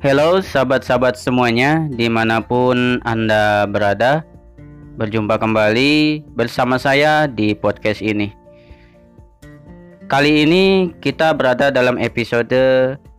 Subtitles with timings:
[0.00, 4.24] Hello sahabat-sahabat semuanya di mana pun Anda berada
[4.96, 8.32] Berjumpa kembali bersama saya di podcast ini.
[10.08, 12.48] Kali ini kita berada dalam episode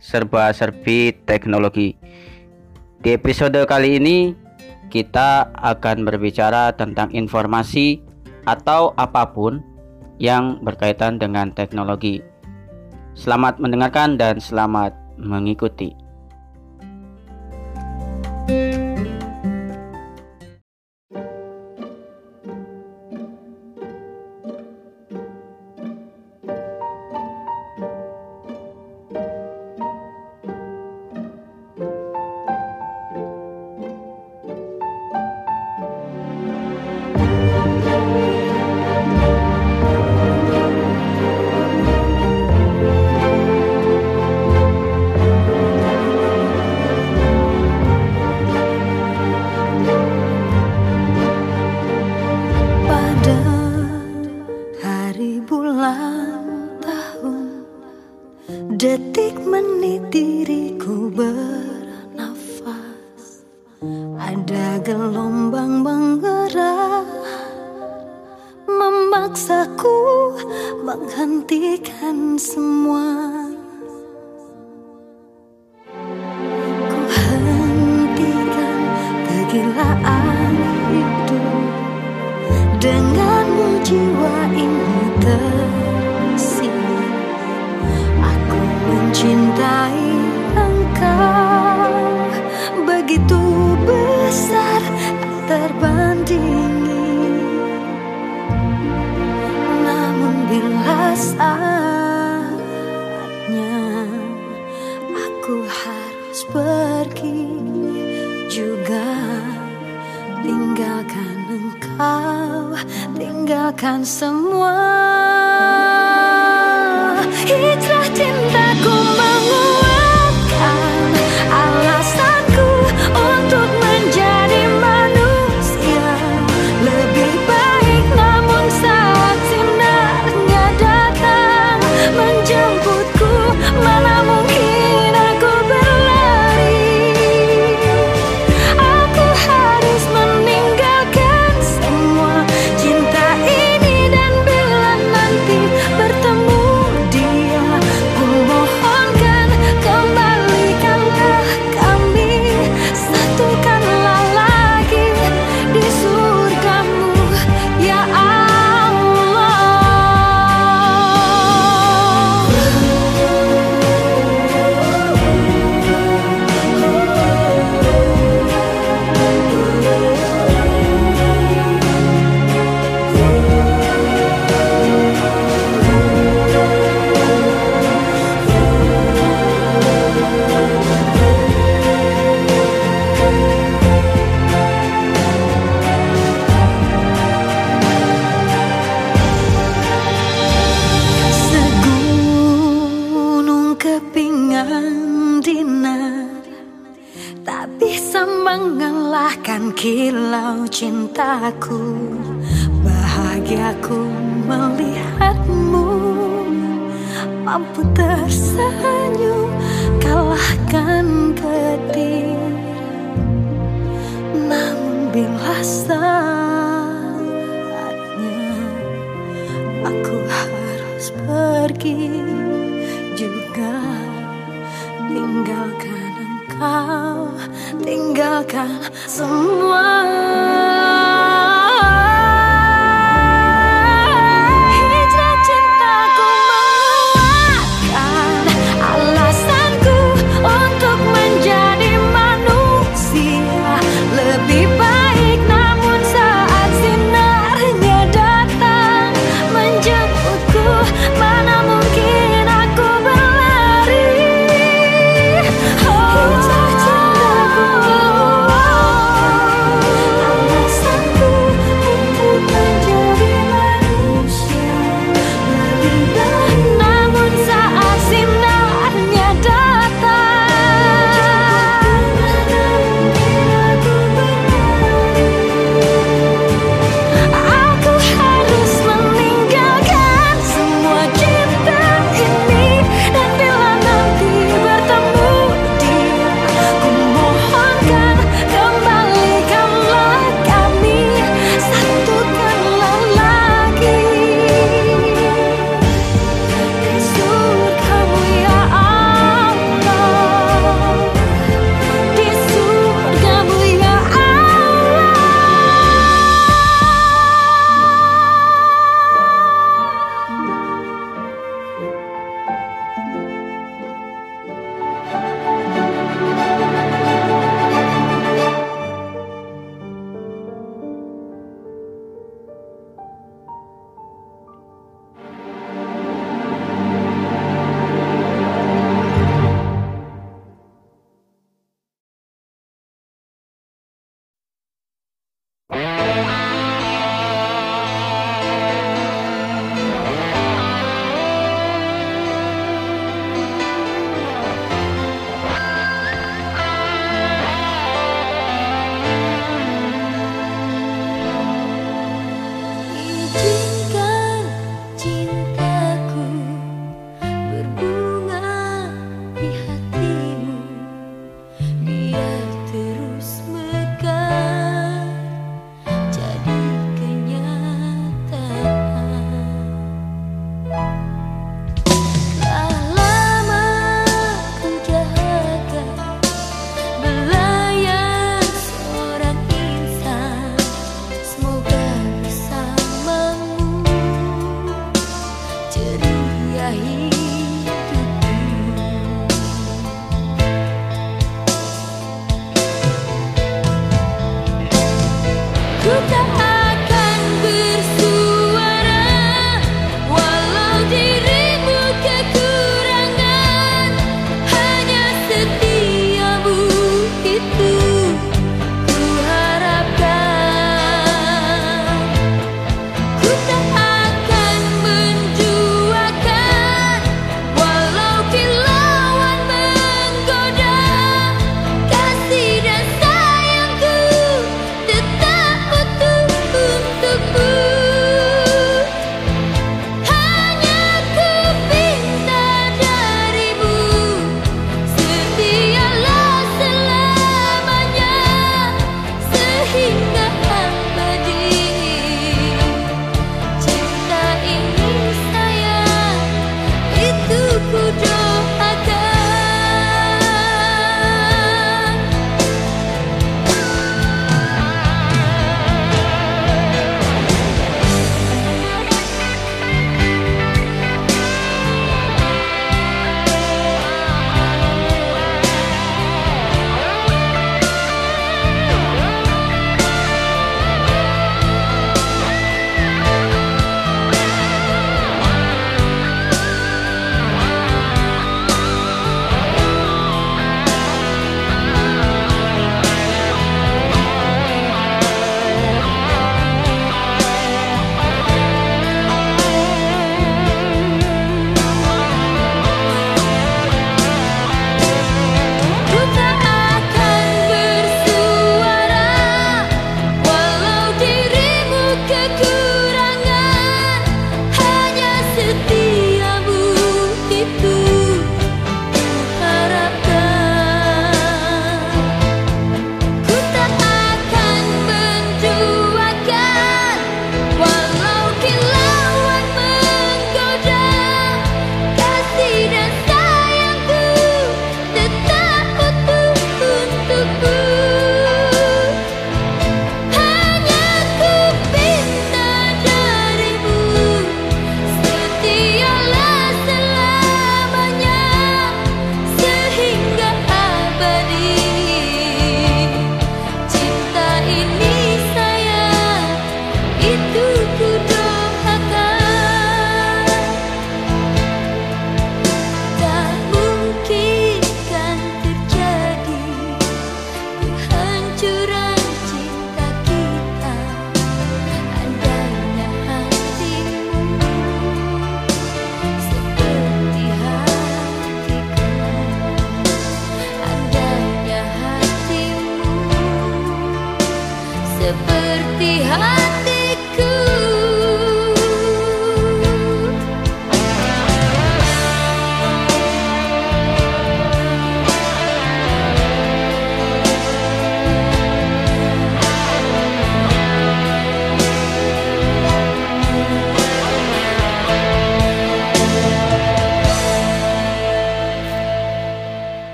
[0.00, 2.00] serba-serbi teknologi.
[3.04, 4.32] Di episode kali ini
[4.88, 8.00] kita akan berbicara tentang informasi
[8.48, 9.60] atau apa pun
[10.16, 12.24] yang berkaitan dengan teknologi.
[13.12, 15.99] Selamat mendengarkan dan selamat mengikuti.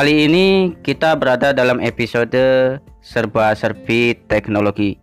[0.00, 2.32] Kali ini kita berada dalam episode
[3.04, 4.96] serba-serbi teknologi.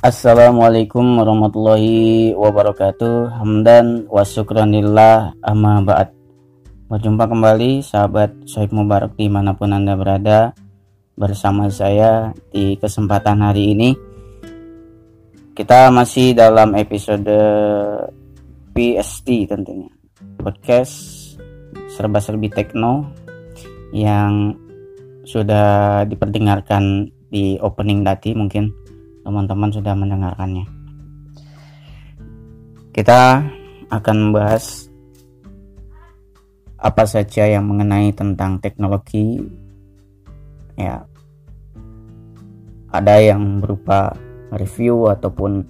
[0.00, 3.36] Assalamualaikum warahmatullahi wabarakatuh.
[3.36, 6.08] Hamdan wa syukranillah amma ba'd.
[6.88, 10.56] Berjumpa kembali sahabat Sohib Mubarak di mana pun anda berada
[11.20, 14.15] Bersama saya di kesempatan hari ini
[15.56, 17.32] Kita masih dalam episode
[18.76, 19.88] PST tentunya
[20.36, 20.92] Podcast
[21.96, 23.08] serba-serbi tekno
[23.88, 24.60] Yang
[25.24, 28.68] sudah diperdengarkan di opening tadi mungkin
[29.24, 30.68] teman-teman sudah mendengarkannya.
[32.92, 33.40] Kita
[33.88, 34.92] akan membahas
[36.76, 39.40] apa saja yang mengenai tentang teknologi.
[40.78, 41.02] Ya,
[42.92, 44.14] ada yang berupa
[44.56, 45.64] review ataupun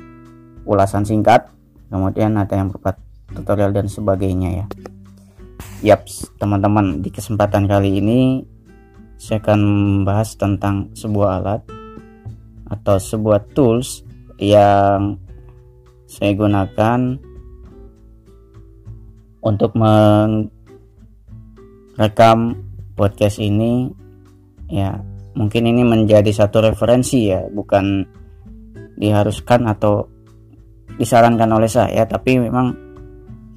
[0.66, 1.50] ulasan singkat,
[1.90, 2.94] kemudian ada yang berupa
[3.34, 4.66] tutorial dan sebagainya ya.
[5.84, 8.42] Yaps, teman-teman, di kesempatan kali ini
[9.16, 11.62] saya akan membahas tentang sebuah alat
[12.68, 14.04] atau sebuah tools
[14.36, 15.16] yang
[16.06, 17.16] saya gunakan
[19.40, 19.72] untuk
[21.96, 22.38] rekam
[22.98, 23.88] podcast ini
[24.68, 24.98] ya
[25.38, 28.04] mungkin ini menjadi satu referensi ya bukan
[28.96, 30.08] diharuskan atau
[30.96, 32.08] disarankan oleh saya.
[32.08, 32.66] Tapi memang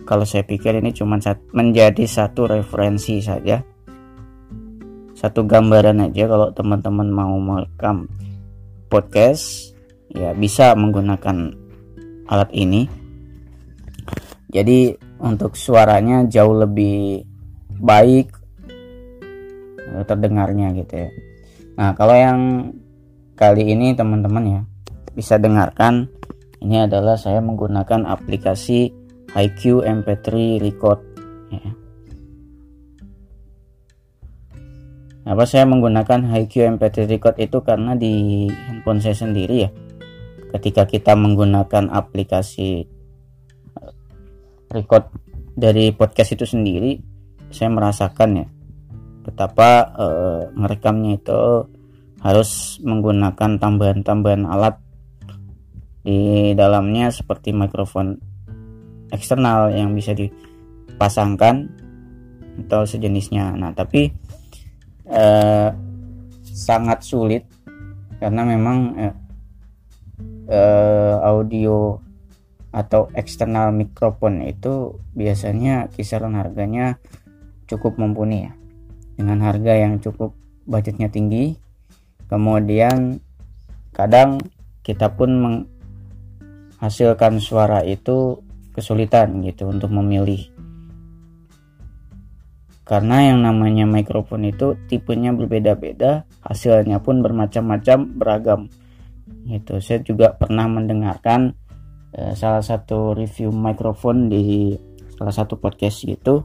[0.03, 1.17] kalau saya pikir ini cuma
[1.55, 3.61] menjadi satu referensi saja.
[5.15, 8.07] Satu gambaran aja kalau teman-teman mau merekam
[8.87, 9.75] podcast
[10.09, 11.53] ya bisa menggunakan
[12.25, 12.87] alat ini.
[14.49, 17.21] Jadi untuk suaranya jauh lebih
[17.77, 18.27] baik
[19.93, 21.09] eh, terdengarnya gitu ya.
[21.77, 22.39] Nah kalau yang
[23.35, 24.61] kali ini teman-teman ya
[25.19, 26.07] bisa dengarkan
[26.63, 28.87] ini adalah saya menggunakan aplikasi
[29.35, 30.27] HiQ MP3
[30.63, 30.99] Record
[31.51, 31.71] ya.
[35.27, 39.69] apa saya menggunakan HiQ MP3 Record itu karena di handphone saya sendiri ya
[40.55, 42.87] ketika kita menggunakan aplikasi
[43.75, 43.93] eh,
[44.71, 45.11] record
[45.51, 46.95] dari podcast itu sendiri
[47.51, 48.47] saya merasakan ya
[49.19, 51.67] betapa uh, merekamnya itu
[52.23, 54.79] harus menggunakan tambahan-tambahan alat
[56.03, 58.17] di dalamnya seperti mikrofon
[59.11, 61.69] eksternal yang bisa dipasangkan
[62.65, 63.55] atau sejenisnya.
[63.55, 64.11] Nah, tapi
[65.09, 65.71] uh,
[66.43, 67.43] sangat sulit
[68.19, 69.15] karena memang uh,
[70.51, 71.97] uh, audio
[72.69, 77.01] atau eksternal mikrofon itu biasanya kisaran harganya
[77.65, 78.53] cukup mumpuni ya
[79.17, 80.37] dengan harga yang cukup
[80.69, 81.57] budgetnya tinggi
[82.29, 83.25] kemudian
[83.89, 84.37] kadang
[84.85, 85.65] kita pun
[86.79, 88.39] menghasilkan suara itu
[88.71, 90.47] kesulitan gitu untuk memilih.
[92.87, 98.61] Karena yang namanya mikrofon itu tipenya berbeda-beda hasilnya pun bermacam-macam beragam.
[99.45, 99.77] Gitu.
[99.83, 101.53] Saya juga pernah mendengarkan
[102.09, 104.73] Eh, salah satu review mikrofon di
[105.13, 106.41] salah satu podcast gitu.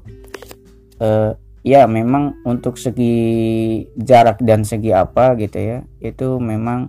[1.01, 1.35] Uh,
[1.67, 6.87] ya memang untuk segi jarak dan segi apa gitu ya itu memang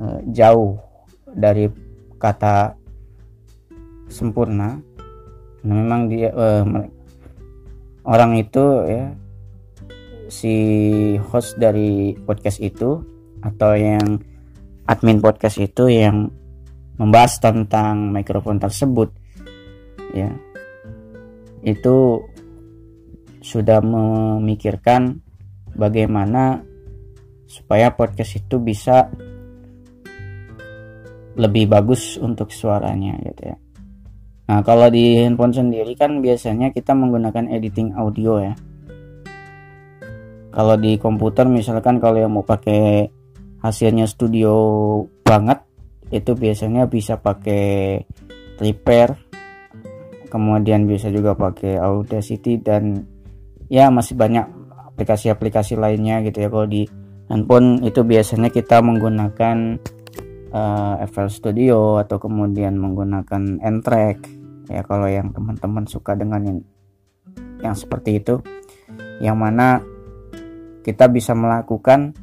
[0.00, 0.80] uh, jauh
[1.28, 1.68] dari
[2.16, 2.76] kata
[4.08, 4.78] sempurna.
[5.66, 6.64] Nah, memang dia uh,
[8.06, 9.06] orang itu ya
[10.30, 10.54] si
[11.30, 13.02] host dari podcast itu
[13.42, 14.18] atau yang
[14.86, 16.30] admin podcast itu yang
[16.96, 19.12] membahas tentang mikrofon tersebut
[20.16, 20.32] ya
[21.66, 22.22] itu
[23.42, 25.22] sudah memikirkan
[25.74, 26.62] bagaimana
[27.46, 29.10] supaya podcast itu bisa
[31.36, 33.56] lebih bagus untuk suaranya gitu ya.
[34.46, 38.54] Nah, kalau di handphone sendiri kan biasanya kita menggunakan editing audio ya.
[40.54, 43.12] Kalau di komputer misalkan kalau yang mau pakai
[43.60, 44.54] hasilnya studio
[45.26, 45.60] banget
[46.14, 48.00] itu biasanya bisa pakai
[48.62, 49.18] repair
[50.30, 53.06] kemudian bisa juga pakai Audacity dan
[53.66, 54.46] ya masih banyak
[54.94, 56.86] aplikasi-aplikasi lainnya gitu ya kalau di
[57.26, 59.82] handphone itu biasanya kita menggunakan
[60.56, 64.18] uh, eh, FL Studio atau kemudian menggunakan N-Track
[64.72, 66.58] ya kalau yang teman-teman suka dengan yang
[67.60, 68.40] yang seperti itu.
[69.20, 69.80] Yang mana
[70.84, 72.14] kita bisa melakukan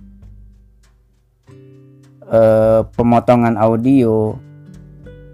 [2.30, 4.38] eh, pemotongan audio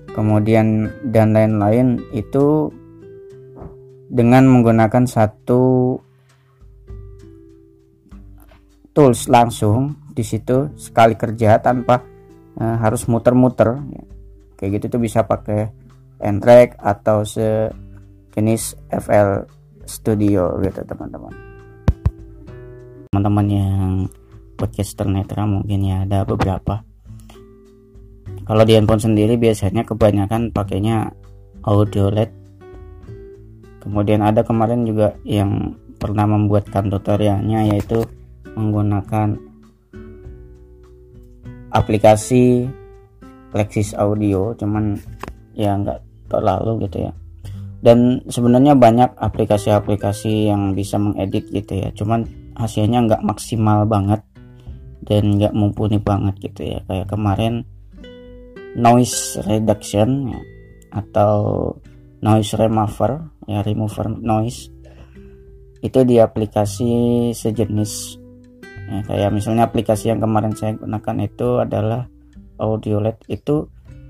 [0.10, 2.74] kemudian dan lain-lain itu
[4.10, 5.96] dengan menggunakan satu
[8.90, 12.09] tools langsung di situ sekali kerja tanpa
[12.60, 13.80] eh, harus muter-muter
[14.60, 15.72] kayak gitu tuh bisa pakai
[16.20, 19.48] N-Track atau sejenis FL
[19.88, 21.34] Studio gitu teman-teman.
[23.10, 23.90] Teman-teman yang
[24.60, 26.84] podcaster netra mungkin ya ada beberapa.
[28.44, 31.16] Kalau di handphone sendiri biasanya kebanyakan pakainya
[31.64, 32.32] audio LED.
[33.80, 38.04] Kemudian ada kemarin juga yang pernah membuatkan tutorialnya yaitu
[38.54, 39.49] menggunakan
[41.74, 42.66] aplikasi
[43.50, 44.98] Lexis Audio cuman
[45.58, 47.14] ya nggak terlalu gitu ya.
[47.80, 52.28] Dan sebenarnya banyak aplikasi-aplikasi yang bisa mengedit gitu ya cuman
[52.60, 54.20] hasilnya nggak maksimal banget
[55.08, 56.80] dan nggak mumpuni banget gitu ya.
[56.86, 57.64] Kayak kemarin
[58.78, 60.42] noise reduction ya,
[60.94, 61.74] atau
[62.22, 64.70] noise remover ya remover noise
[65.80, 66.92] itu di aplikasi
[67.32, 68.19] sejenis
[68.90, 72.10] ya, kayak misalnya aplikasi yang kemarin saya gunakan itu adalah
[72.60, 73.70] audio LED itu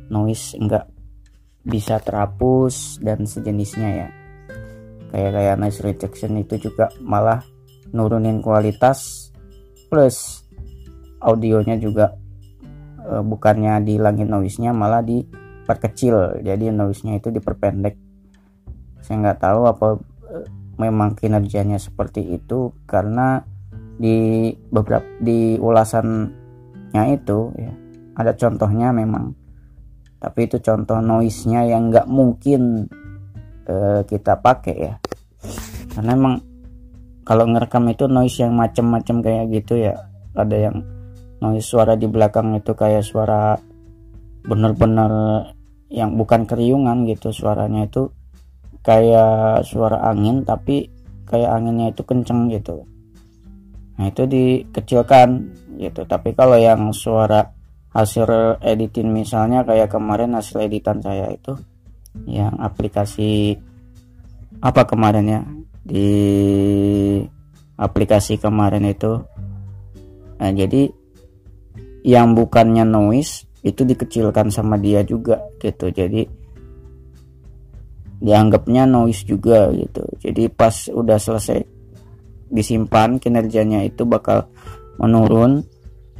[0.09, 0.89] noise enggak
[1.67, 4.07] bisa terhapus dan sejenisnya ya.
[5.13, 7.43] Kayak kayak noise reduction itu juga malah
[7.93, 9.29] nurunin kualitas
[9.89, 10.45] plus
[11.19, 12.13] audionya juga
[13.01, 16.45] e, bukannya dihilangin noise-nya malah diperkecil.
[16.45, 17.97] Jadi noise-nya itu diperpendek.
[19.01, 19.87] Saya nggak tahu apa
[20.29, 20.35] e,
[20.77, 23.43] memang kinerjanya seperti itu karena
[23.99, 27.73] di beberapa di ulasannya itu ya
[28.15, 29.35] ada contohnya memang.
[30.19, 32.87] Tapi itu contoh noise-nya yang nggak mungkin
[33.67, 34.95] eh, kita pakai ya.
[35.95, 36.35] Karena emang
[37.29, 39.93] kalau ngerekam itu noise yang macem-macem kayak gitu ya
[40.33, 40.81] ada yang
[41.37, 43.53] noise suara di belakang itu kayak suara
[44.49, 45.45] bener-bener
[45.93, 48.09] yang bukan keriungan gitu suaranya itu
[48.81, 50.89] kayak suara angin tapi
[51.29, 52.89] kayak anginnya itu kenceng gitu
[53.99, 56.07] nah itu dikecilkan gitu.
[56.07, 57.43] Tapi kalau yang suara
[57.91, 61.51] hasil editing misalnya kayak kemarin hasil editan saya itu
[62.23, 63.59] yang aplikasi
[64.63, 65.41] apa kemarin ya
[65.83, 66.09] di
[67.75, 69.19] aplikasi kemarin itu
[70.39, 70.87] nah jadi
[72.07, 75.91] yang bukannya noise itu dikecilkan sama dia juga gitu.
[75.91, 76.23] Jadi
[78.19, 80.03] dianggapnya noise juga gitu.
[80.19, 81.78] Jadi pas udah selesai
[82.49, 84.49] disimpan kinerjanya itu bakal
[84.99, 85.63] menurun.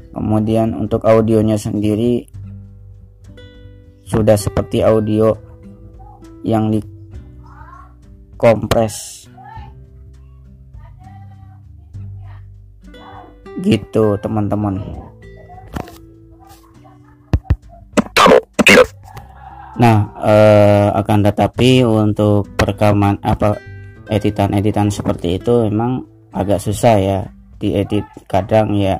[0.10, 2.26] Kemudian untuk audionya sendiri
[4.10, 5.38] sudah seperti audio
[6.42, 6.74] yang
[8.34, 9.30] dikompres.
[13.62, 14.82] Gitu teman-teman.
[19.80, 23.56] Nah, eh, akan tetapi untuk perekaman apa
[24.10, 27.20] editan-editan seperti itu memang agak susah ya
[27.60, 28.98] diedit kadang ya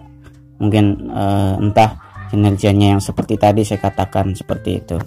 [0.60, 1.96] mungkin eh, entah
[2.30, 4.98] kinerjanya yang seperti tadi saya katakan seperti itu.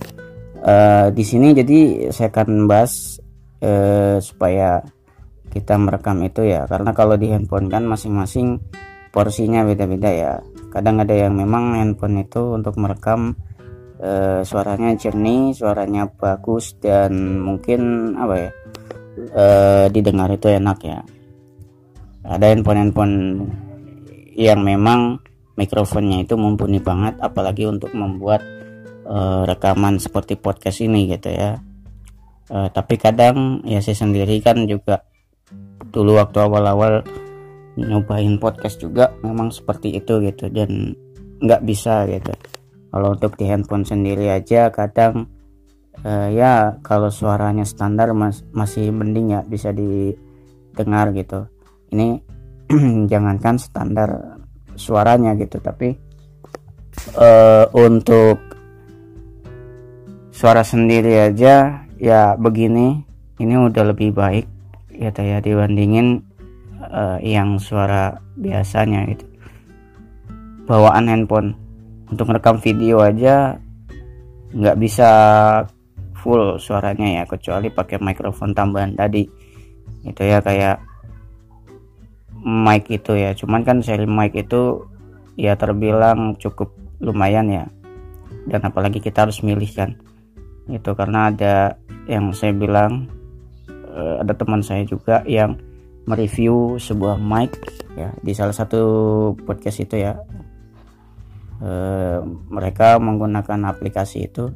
[0.63, 3.19] Eh, di sini jadi saya akan bahas
[3.61, 4.81] eh, supaya
[5.53, 8.59] kita merekam itu ya karena kalau di handphone kan masing-masing
[9.13, 10.33] porsinya beda-beda ya.
[10.73, 13.37] Kadang ada yang memang handphone itu untuk merekam
[14.03, 18.51] uh, suaranya jernih suaranya bagus dan mungkin apa ya
[19.37, 21.01] uh, didengar itu enak ya
[22.23, 23.47] ada handphone-handphone
[24.33, 25.19] yang memang
[25.59, 28.41] mikrofonnya itu mumpuni banget apalagi untuk membuat
[29.05, 31.61] uh, rekaman seperti podcast ini gitu ya.
[32.53, 35.05] Uh, tapi kadang ya saya sendiri kan juga
[35.93, 37.05] dulu waktu awal-awal
[37.77, 40.97] nyobain podcast juga memang seperti itu gitu dan
[41.43, 42.33] nggak bisa gitu.
[42.93, 45.27] Kalau untuk di handphone sendiri aja kadang
[46.05, 51.49] uh, ya kalau suaranya standar mas masih mending ya bisa didengar gitu
[51.93, 52.19] ini
[53.11, 54.41] jangankan standar
[54.75, 55.95] suaranya gitu tapi
[57.21, 58.41] uh, untuk
[60.33, 63.05] suara sendiri aja ya begini
[63.39, 64.49] ini udah lebih baik
[64.93, 66.25] ya ya dibandingin
[66.89, 69.25] uh, yang suara biasanya gitu.
[70.67, 71.59] Bawaan handphone
[72.09, 73.57] untuk merekam video aja
[74.53, 75.11] nggak bisa
[76.13, 79.27] full suaranya ya kecuali pakai mikrofon tambahan tadi
[80.05, 80.92] itu ya kayak
[82.43, 83.33] mic itu ya.
[83.33, 84.87] Cuman kan seri mic itu
[85.39, 87.65] ya terbilang cukup lumayan ya.
[88.47, 89.97] Dan apalagi kita harus milih kan.
[90.67, 91.79] Itu karena ada
[92.11, 93.07] yang saya bilang
[93.71, 95.59] eh, ada teman saya juga yang
[96.03, 97.55] mereview sebuah mic
[97.95, 98.83] ya di salah satu
[99.47, 100.19] podcast itu ya.
[101.63, 102.19] Eh,
[102.51, 104.51] mereka menggunakan aplikasi itu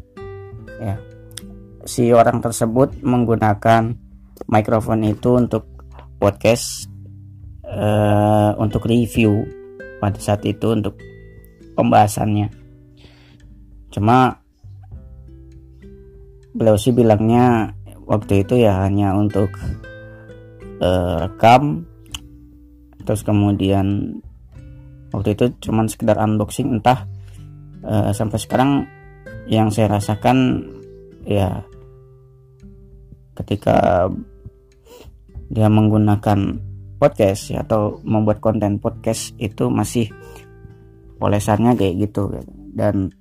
[0.82, 0.98] ya.
[1.86, 3.94] Si orang tersebut menggunakan
[4.50, 5.70] mikrofon itu untuk
[6.18, 6.90] podcast
[7.66, 9.46] uh, untuk review
[9.98, 10.98] pada saat itu untuk
[11.74, 12.48] pembahasannya.
[13.90, 14.40] Cuma
[16.56, 17.76] beliau sih bilangnya
[18.08, 19.52] waktu itu ya hanya untuk
[20.80, 21.84] uh, rekam
[23.04, 24.18] terus kemudian
[25.12, 27.04] waktu itu cuman sekedar unboxing entah
[27.84, 28.70] uh, sampai sekarang
[29.46, 30.64] yang saya rasakan
[31.22, 31.62] ya
[33.36, 34.08] ketika
[35.52, 36.58] dia menggunakan
[36.96, 40.08] podcast ya, atau membuat konten podcast itu masih
[41.20, 42.32] olesannya kayak gitu
[42.76, 43.12] dan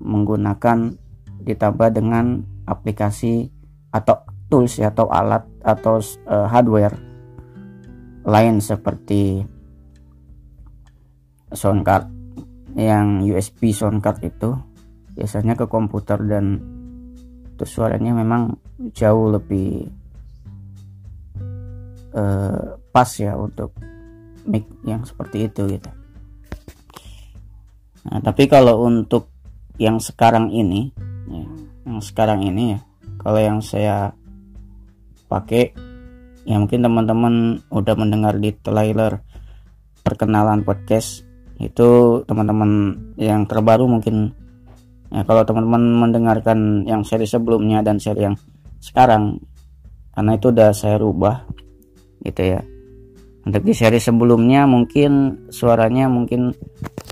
[0.00, 0.96] menggunakan
[1.44, 3.48] ditambah dengan aplikasi
[3.92, 6.96] atau tools ya, atau alat atau uh, hardware
[8.24, 9.44] lain seperti
[11.52, 12.08] sound card.
[12.78, 14.54] Yang USB sound card itu
[15.18, 16.62] biasanya ke komputer dan
[17.50, 18.56] itu suaranya memang
[18.96, 19.84] jauh lebih
[22.16, 23.74] uh, pas ya untuk
[24.46, 25.90] mic yang seperti itu gitu.
[28.10, 29.28] Nah, tapi kalau untuk
[29.76, 30.92] yang sekarang ini,
[31.28, 31.44] ya,
[31.88, 32.80] yang sekarang ini ya,
[33.20, 34.12] kalau yang saya
[35.28, 35.72] pakai,
[36.48, 37.34] ya mungkin teman-teman
[37.68, 39.20] udah mendengar di trailer
[40.00, 41.28] perkenalan podcast
[41.60, 44.32] itu teman-teman yang terbaru mungkin
[45.12, 48.36] ya kalau teman-teman mendengarkan yang seri sebelumnya dan seri yang
[48.80, 49.36] sekarang
[50.16, 51.44] karena itu udah saya rubah
[52.24, 52.60] gitu ya
[53.50, 56.54] untuk di seri sebelumnya mungkin suaranya mungkin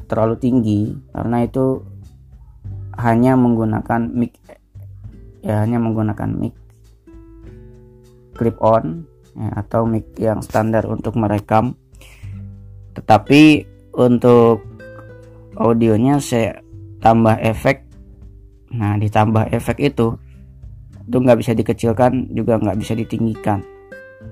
[0.07, 1.83] terlalu tinggi karena itu
[2.99, 4.35] hanya menggunakan mic
[5.43, 6.55] ya hanya menggunakan mic
[8.39, 9.03] clip on
[9.35, 11.75] ya, atau mic yang standar untuk merekam.
[12.95, 13.43] Tetapi
[13.99, 14.63] untuk
[15.59, 16.63] audionya saya
[17.03, 17.83] tambah efek.
[18.79, 20.15] Nah ditambah efek itu
[21.09, 23.59] itu nggak bisa dikecilkan juga nggak bisa ditinggikan.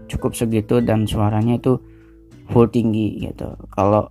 [0.07, 1.75] Cukup segitu dan suaranya itu
[2.51, 3.53] full tinggi gitu.
[3.73, 4.11] Kalau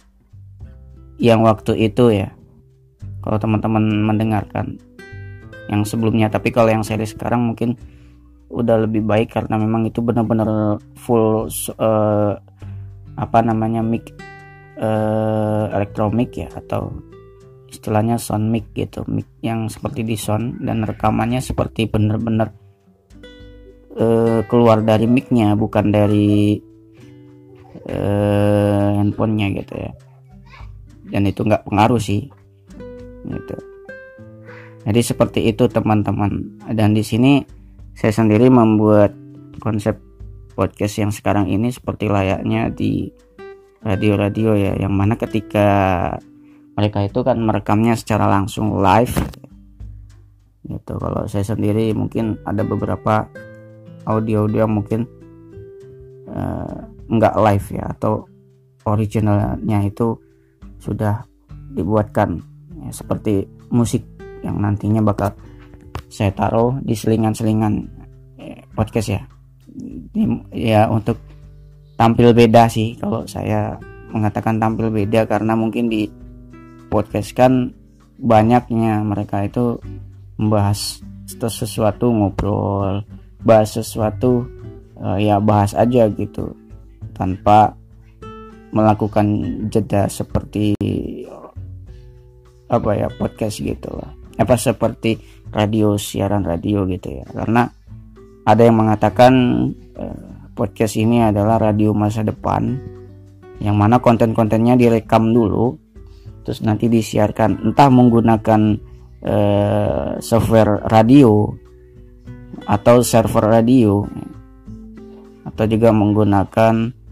[1.22, 2.30] yang waktu itu ya
[3.24, 4.78] kalau teman-teman mendengarkan
[5.72, 7.74] yang sebelumnya tapi kalau yang seri sekarang mungkin
[8.54, 11.50] udah lebih baik karena memang itu benar-benar full
[11.82, 12.38] uh,
[13.16, 14.14] apa namanya mic
[14.78, 16.94] uh, elektromic ya atau
[17.72, 19.04] istilahnya sound mic gitu.
[19.10, 22.54] Mic yang seperti di sound dan rekamannya seperti benar-benar
[24.00, 26.60] uh, keluar dari micnya bukan dari
[27.90, 29.92] uh, handphonenya gitu ya.
[31.10, 32.30] Dan itu nggak pengaruh sih
[33.26, 33.58] gitu.
[34.86, 36.62] Jadi seperti itu teman-teman.
[36.74, 37.42] Dan di sini
[37.98, 39.14] saya sendiri membuat
[39.58, 39.98] konsep
[40.54, 43.10] podcast yang sekarang ini seperti layaknya di
[43.86, 45.68] radio-radio ya yang mana ketika
[46.76, 49.16] mereka itu kan merekamnya secara langsung live.
[50.66, 50.94] Gitu.
[50.98, 53.30] Kalau saya sendiri mungkin ada beberapa
[54.06, 55.06] audio-audio mungkin
[56.30, 58.26] uh, nggak live ya atau
[58.86, 60.18] originalnya itu
[60.82, 61.26] sudah
[61.74, 62.42] dibuatkan.
[62.86, 64.06] Ya, seperti musik
[64.46, 65.34] yang nantinya bakal
[66.06, 67.74] saya taruh di selingan-selingan
[68.38, 69.22] eh, podcast ya.
[70.54, 71.20] Ya untuk
[72.00, 73.76] tampil beda sih kalau saya
[74.14, 76.08] mengatakan tampil beda karena mungkin di
[76.88, 77.76] podcast kan
[78.16, 79.76] banyaknya mereka itu
[80.40, 83.04] membahas sesuatu ngobrol
[83.44, 84.48] bahas sesuatu
[85.00, 86.56] uh, ya bahas aja gitu
[87.16, 87.74] tanpa
[88.76, 89.26] melakukan
[89.72, 90.76] jeda seperti
[92.68, 94.12] apa ya podcast gitu lah.
[94.36, 95.16] Apa seperti
[95.56, 97.26] radio siaran radio gitu ya.
[97.32, 97.64] Karena
[98.44, 99.34] ada yang mengatakan
[99.96, 102.76] uh, podcast ini adalah radio masa depan
[103.64, 105.80] yang mana konten-kontennya direkam dulu
[106.44, 107.64] terus nanti disiarkan.
[107.72, 108.62] Entah menggunakan
[109.24, 111.48] uh, software radio
[112.66, 114.04] atau server radio
[115.46, 117.05] atau juga menggunakan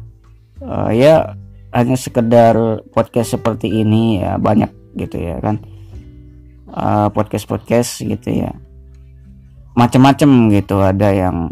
[0.63, 1.35] uh, ya
[1.73, 5.57] hanya sekedar podcast seperti ini ya banyak gitu ya kan.
[6.73, 8.53] Uh, eh, podcast podcast gitu ya.
[9.73, 11.49] Macam-macam gitu ada yang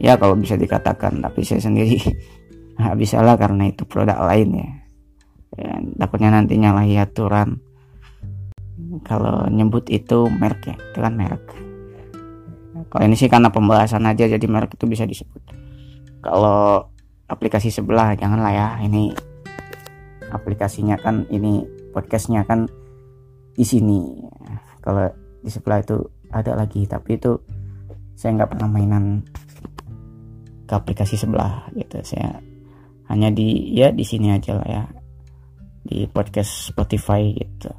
[0.00, 2.00] ya kalau bisa dikatakan tapi saya sendiri
[2.80, 4.70] nggak bisa lah karena itu produk lain ya,
[5.60, 7.60] ya takutnya nantinya lah aturan.
[9.04, 11.44] Kalau nyebut itu merek ya itu kan merek.
[12.90, 15.44] Kalau ini sih karena pembahasan aja jadi merek itu bisa disebut.
[16.24, 16.90] Kalau
[17.30, 18.68] aplikasi sebelah janganlah ya.
[18.82, 19.14] Ini
[20.34, 21.62] aplikasinya kan ini
[21.94, 22.66] podcastnya kan
[23.54, 24.26] di sini.
[24.82, 25.06] Kalau
[25.40, 26.02] di sebelah itu
[26.34, 27.38] ada lagi tapi itu
[28.18, 29.22] saya nggak pernah mainan
[30.66, 32.02] ke aplikasi sebelah gitu.
[32.02, 32.42] Saya
[33.06, 34.84] hanya di ya di sini aja lah ya.
[35.86, 37.70] Di podcast Spotify gitu.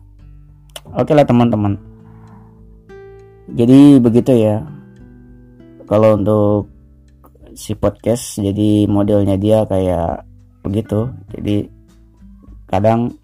[0.95, 1.75] Oke lah teman-teman.
[3.51, 4.63] Jadi begitu ya.
[5.91, 6.70] Kalau untuk
[7.53, 10.25] si podcast jadi modelnya dia kayak
[10.63, 11.11] begitu.
[11.33, 11.67] Jadi
[12.69, 13.15] kadang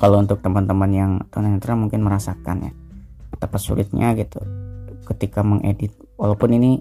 [0.00, 2.72] kalau untuk teman-teman yang tunanetra mungkin merasakan ya
[3.34, 4.40] betapa sulitnya gitu
[5.04, 5.92] ketika mengedit.
[6.16, 6.80] Walaupun ini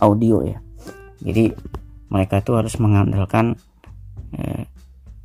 [0.00, 0.58] audio ya.
[1.20, 1.52] Jadi
[2.08, 3.58] mereka itu harus mengandalkan
[4.34, 4.64] eh,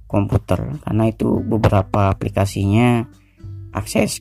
[0.06, 0.80] komputer.
[0.84, 3.08] Karena itu beberapa aplikasinya
[3.72, 4.20] akses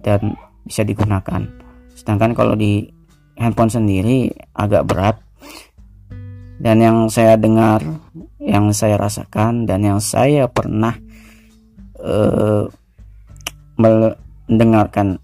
[0.00, 1.44] dan bisa digunakan.
[1.92, 2.88] Sedangkan kalau di
[3.36, 5.16] handphone sendiri agak berat
[6.62, 7.82] dan yang saya dengar
[8.38, 10.94] yang saya rasakan dan yang saya pernah
[11.98, 12.70] uh,
[13.74, 15.18] mendengarkan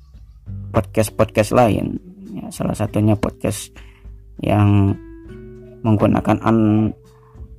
[0.75, 2.03] podcast-podcast lain
[2.35, 3.71] ya, salah satunya podcast
[4.43, 4.99] yang
[5.87, 6.91] menggunakan an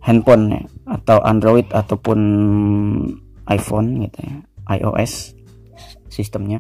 [0.04, 0.64] handphone ya,
[1.00, 2.20] atau Android ataupun
[3.48, 4.38] iPhone gitu ya
[4.76, 5.40] iOS
[6.12, 6.60] sistemnya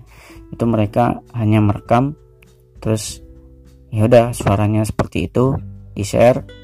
[0.55, 2.15] itu mereka hanya merekam
[2.79, 3.19] terus
[3.91, 5.59] ya udah suaranya seperti itu
[5.91, 6.58] di share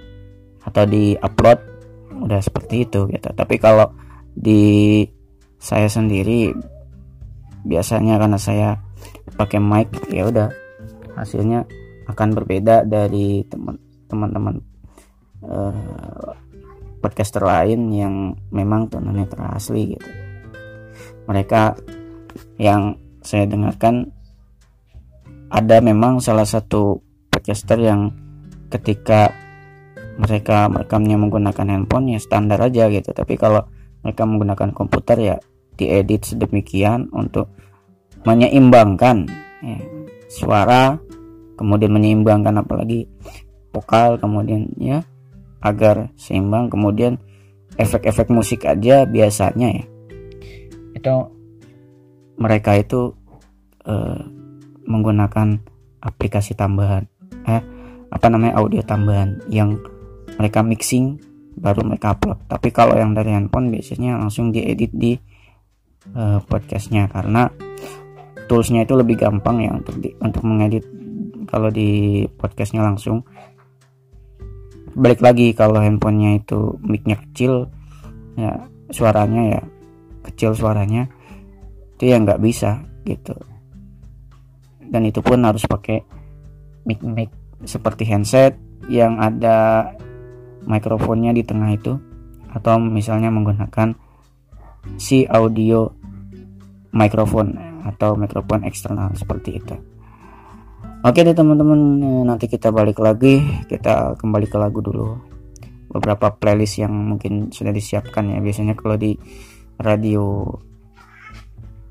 [0.65, 1.59] atau di upload
[2.25, 3.29] udah seperti itu gitu.
[3.31, 3.93] Tapi kalau
[4.35, 5.01] di
[5.61, 6.51] saya sendiri
[7.65, 8.69] biasanya karena saya
[9.37, 10.49] pakai mic ya udah
[11.17, 11.65] hasilnya
[12.05, 13.41] akan berbeda dari
[14.05, 14.61] teman-teman
[15.41, 16.33] uh,
[17.01, 20.09] podcaster lain yang memang tunanetra asli gitu.
[21.25, 21.73] Mereka
[22.61, 24.13] yang saya dengarkan
[25.49, 28.13] ada memang salah satu podcaster yang
[28.69, 29.33] ketika
[30.15, 33.11] mereka merekamnya menggunakan handphone ya standar aja gitu.
[33.11, 33.67] Tapi kalau
[34.01, 35.35] mereka menggunakan komputer ya
[35.75, 37.51] diedit sedemikian untuk
[38.23, 39.27] menyeimbangkan
[39.59, 39.79] ya,
[40.31, 40.97] suara
[41.59, 43.07] kemudian menyeimbangkan apalagi
[43.75, 45.03] vokal kemudian ya
[45.59, 47.19] agar seimbang kemudian
[47.75, 49.85] efek-efek musik aja biasanya ya.
[50.95, 51.15] Itu
[52.39, 53.15] mereka itu
[53.83, 54.21] eh,
[54.85, 55.59] menggunakan
[55.99, 57.09] aplikasi tambahan
[57.49, 57.61] eh
[58.13, 59.75] apa namanya audio tambahan yang
[60.35, 61.19] mereka mixing
[61.55, 62.45] baru mereka upload.
[62.51, 65.15] Tapi kalau yang dari handphone biasanya langsung diedit di
[66.13, 67.07] uh, podcastnya.
[67.07, 67.47] Karena
[68.45, 70.85] toolsnya itu lebih gampang ya untuk di, untuk mengedit
[71.47, 73.23] kalau di podcastnya langsung.
[74.95, 77.67] Balik lagi kalau handphonenya itu micnya kecil
[78.35, 79.61] ya suaranya ya
[80.27, 81.07] kecil suaranya
[81.95, 83.35] itu ya nggak bisa gitu.
[84.85, 85.99] Dan itu pun harus pakai
[86.85, 87.31] mic mic
[87.65, 88.55] seperti handset
[88.91, 89.89] yang ada
[90.65, 91.93] mikrofonnya di tengah itu
[92.51, 93.95] atau misalnya menggunakan
[94.99, 95.89] si audio
[96.93, 99.75] mikrofon atau mikrofon eksternal seperti itu
[101.05, 103.37] Oke deh teman-teman, nanti kita balik lagi,
[103.69, 105.13] kita kembali ke lagu dulu.
[105.93, 108.41] Beberapa playlist yang mungkin sudah disiapkan ya.
[108.41, 109.13] Biasanya kalau di
[109.77, 110.49] radio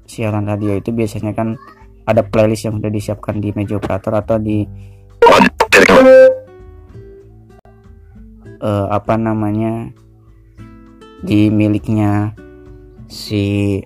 [0.02, 1.54] siaran radio itu biasanya kan
[2.10, 4.66] ada playlist yang sudah disiapkan di meja operator atau di
[8.64, 9.92] uh, apa namanya
[11.20, 12.32] di miliknya
[13.06, 13.78] si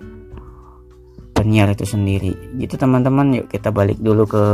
[1.35, 2.55] penyiar itu sendiri.
[2.55, 3.43] Gitu teman-teman.
[3.43, 4.45] Yuk kita balik dulu ke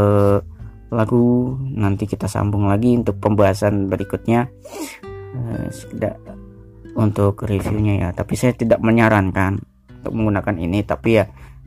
[0.89, 1.57] lagu.
[1.73, 4.49] Nanti kita sambung lagi untuk pembahasan berikutnya.
[5.35, 5.69] Uh,
[6.95, 8.09] untuk reviewnya ya.
[8.15, 9.61] Tapi saya tidak menyarankan
[10.01, 10.85] untuk menggunakan ini.
[10.85, 11.25] Tapi ya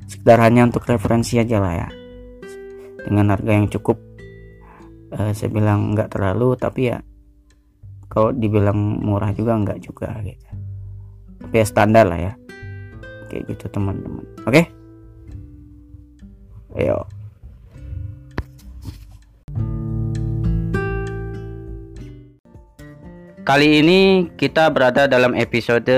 [0.08, 1.88] sekedar hanya untuk referensi aja lah ya.
[3.02, 3.98] Dengan harga yang cukup
[5.18, 6.54] uh, saya bilang nggak terlalu.
[6.56, 7.02] Tapi ya
[8.18, 10.50] kalau dibilang murah juga nggak juga gitu
[11.38, 12.32] tapi ya standar lah ya
[13.30, 14.66] kayak gitu teman-teman oke okay?
[16.82, 17.06] ayo
[23.46, 25.88] Kali ini kita berada dalam episode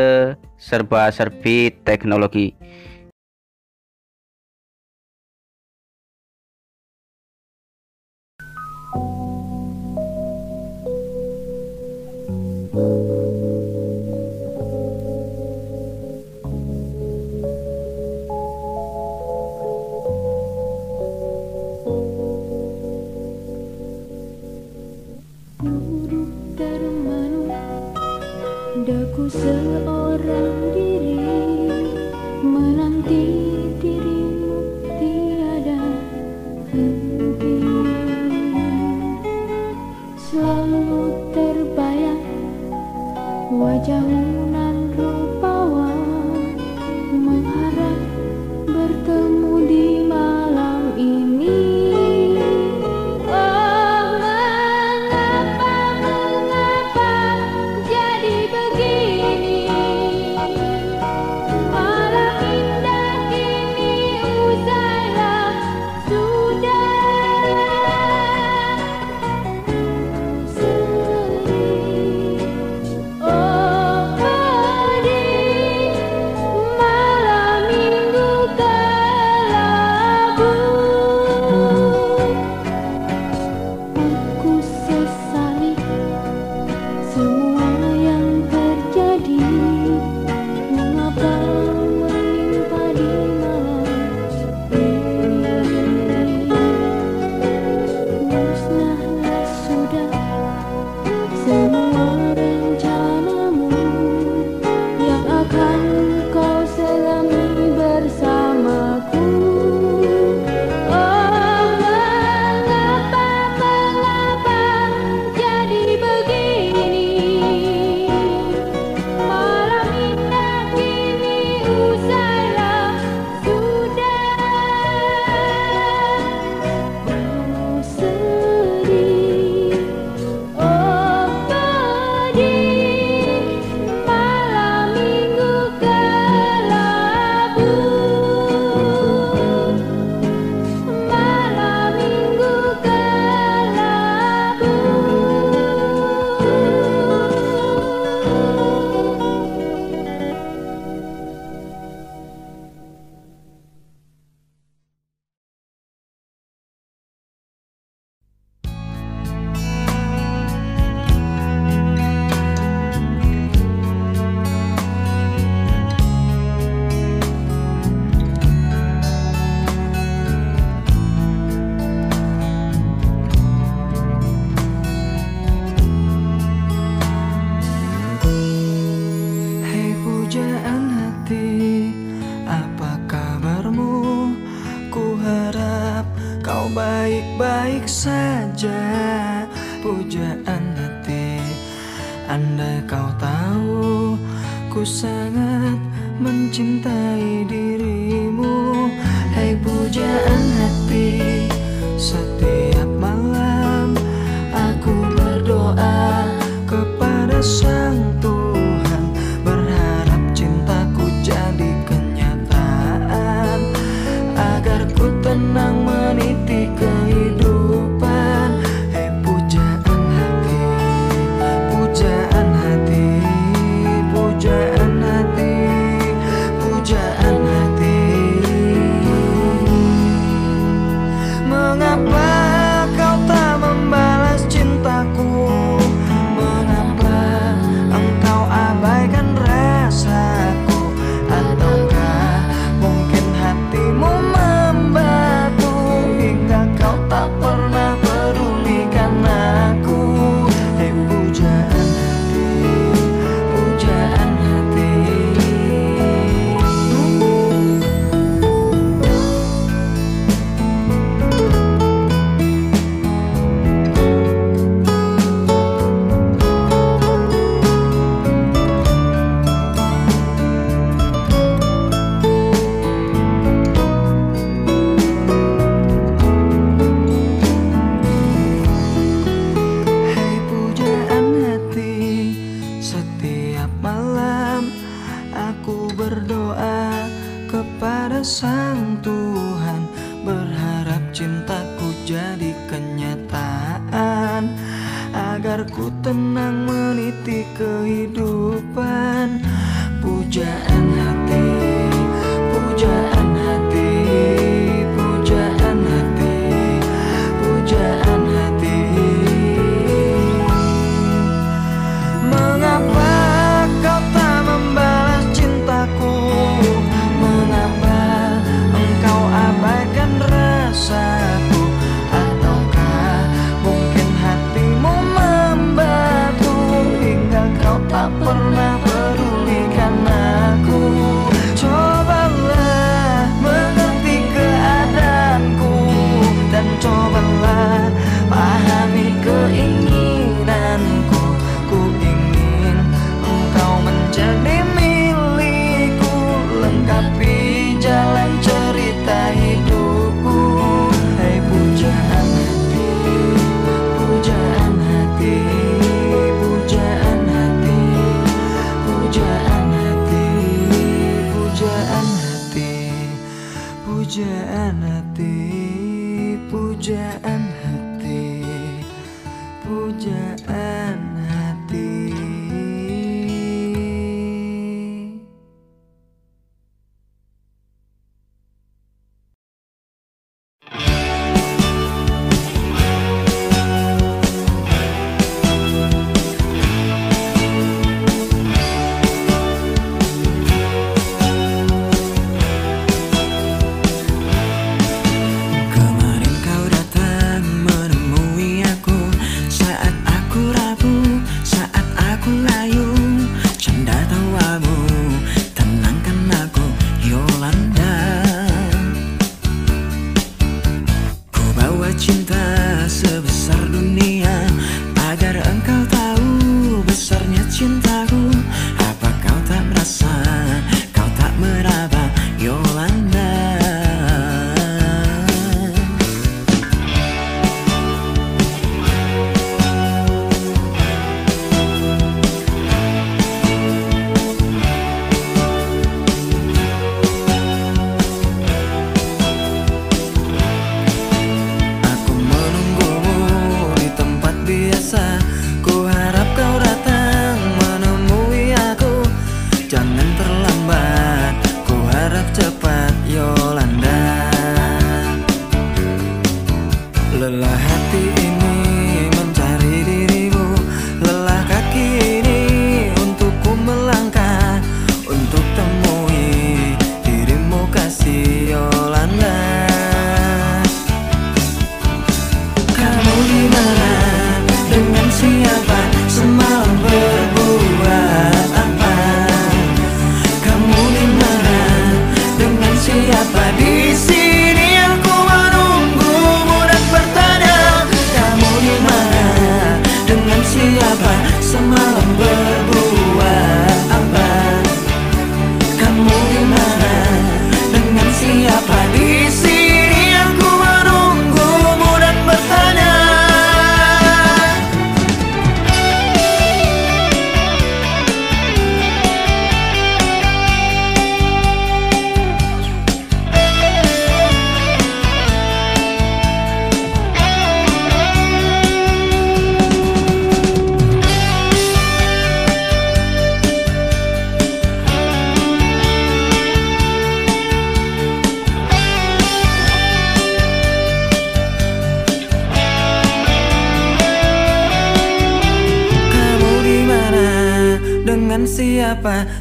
[0.55, 2.55] serba-serbi teknologi.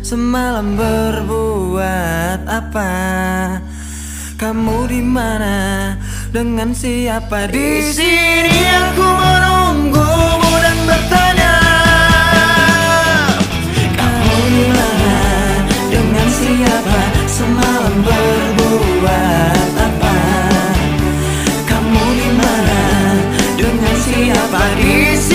[0.10, 2.94] Semalam berbuat apa?
[4.42, 5.94] Kamu di mana?
[6.34, 7.46] Dengan siapa?
[7.46, 8.58] Di sini
[8.90, 11.56] aku menunggumu dan bertanya.
[13.94, 15.18] Kamu di mana?
[15.94, 17.02] Dengan siapa?
[17.30, 20.18] Semalam berbuat apa?
[21.70, 22.82] Kamu di mana?
[23.62, 24.62] Dengan siapa?
[24.74, 25.29] Di sini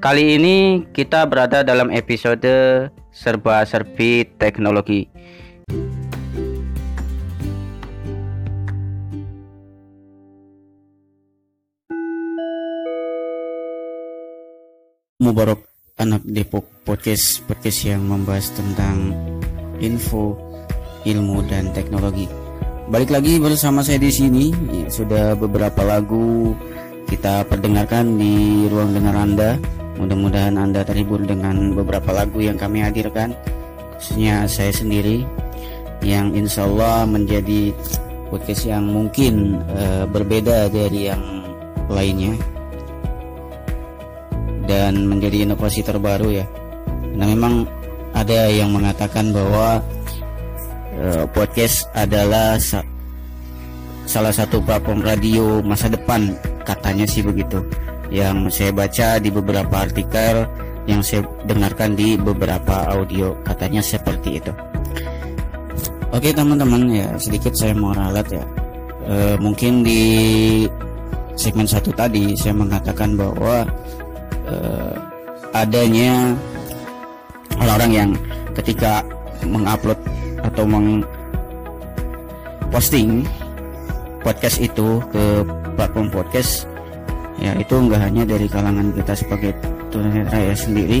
[0.00, 5.04] Kali ini kita berada dalam episode serba serbi teknologi.
[15.20, 15.68] Mubarok
[16.00, 19.12] anak Depok podcast podcast yang membahas tentang
[19.84, 20.32] info,
[21.04, 22.24] ilmu dan teknologi.
[22.88, 24.48] Balik lagi bersama saya di sini.
[24.88, 26.56] Sudah beberapa lagu
[27.04, 29.79] kita perdengarkan di ruang dengar Anda.
[30.00, 33.36] Mudah-mudahan Anda terhibur dengan beberapa lagu yang kami hadirkan.
[34.00, 35.28] Khususnya saya sendiri
[36.00, 37.76] yang insya Allah menjadi
[38.32, 41.20] podcast yang mungkin eh, berbeda dari yang
[41.92, 42.32] lainnya
[44.64, 46.46] dan menjadi inovasi terbaru ya.
[47.12, 47.68] Nah memang
[48.16, 49.84] ada yang mengatakan bahwa
[50.96, 52.86] eh, podcast adalah sa-
[54.08, 56.32] salah satu platform radio masa depan
[56.64, 57.60] katanya sih begitu.
[58.10, 60.46] Yang saya baca di beberapa artikel,
[60.90, 64.52] yang saya dengarkan di beberapa audio katanya seperti itu.
[66.10, 68.42] Oke teman-teman ya sedikit saya mau ralat ya.
[69.06, 70.02] Eh, mungkin di
[71.38, 73.62] segmen satu tadi saya mengatakan bahwa
[74.50, 74.94] eh,
[75.54, 76.34] adanya
[77.58, 78.10] orang-orang yang
[78.58, 79.06] ketika
[79.46, 79.96] mengupload
[80.42, 81.06] atau mengposting
[84.20, 85.24] podcast itu ke
[85.78, 86.69] platform podcast
[87.40, 89.50] ya itu enggak hanya dari kalangan kita sebagai
[89.88, 91.00] tunanetra ya sendiri.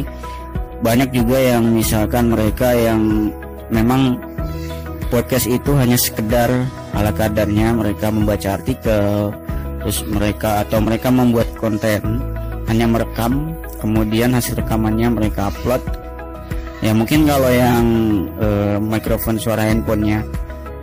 [0.80, 3.28] Banyak juga yang misalkan mereka yang
[3.68, 4.16] memang
[5.12, 6.48] podcast itu hanya sekedar
[6.96, 9.30] ala kadarnya mereka membaca artikel
[9.80, 12.20] terus mereka atau mereka membuat konten
[12.68, 15.80] hanya merekam kemudian hasil rekamannya mereka upload.
[16.80, 17.84] Ya mungkin kalau yang
[18.40, 20.24] eh, mikrofon suara handphonenya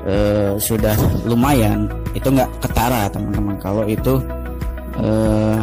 [0.05, 0.93] eh, sudah
[1.25, 3.57] lumayan itu nggak ketara teman-teman.
[3.61, 4.21] Kalau itu
[5.01, 5.59] eh,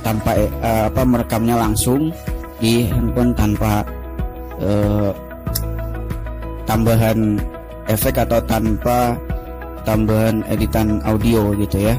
[0.00, 2.12] tanpa eh, apa merekamnya langsung
[2.60, 3.84] di handphone tanpa
[4.60, 5.10] eh,
[6.68, 7.40] tambahan
[7.90, 9.16] efek atau tanpa
[9.82, 11.96] tambahan editan audio gitu ya.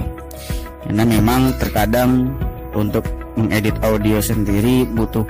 [0.86, 2.32] Karena memang terkadang
[2.74, 3.06] untuk
[3.38, 5.26] mengedit audio sendiri butuh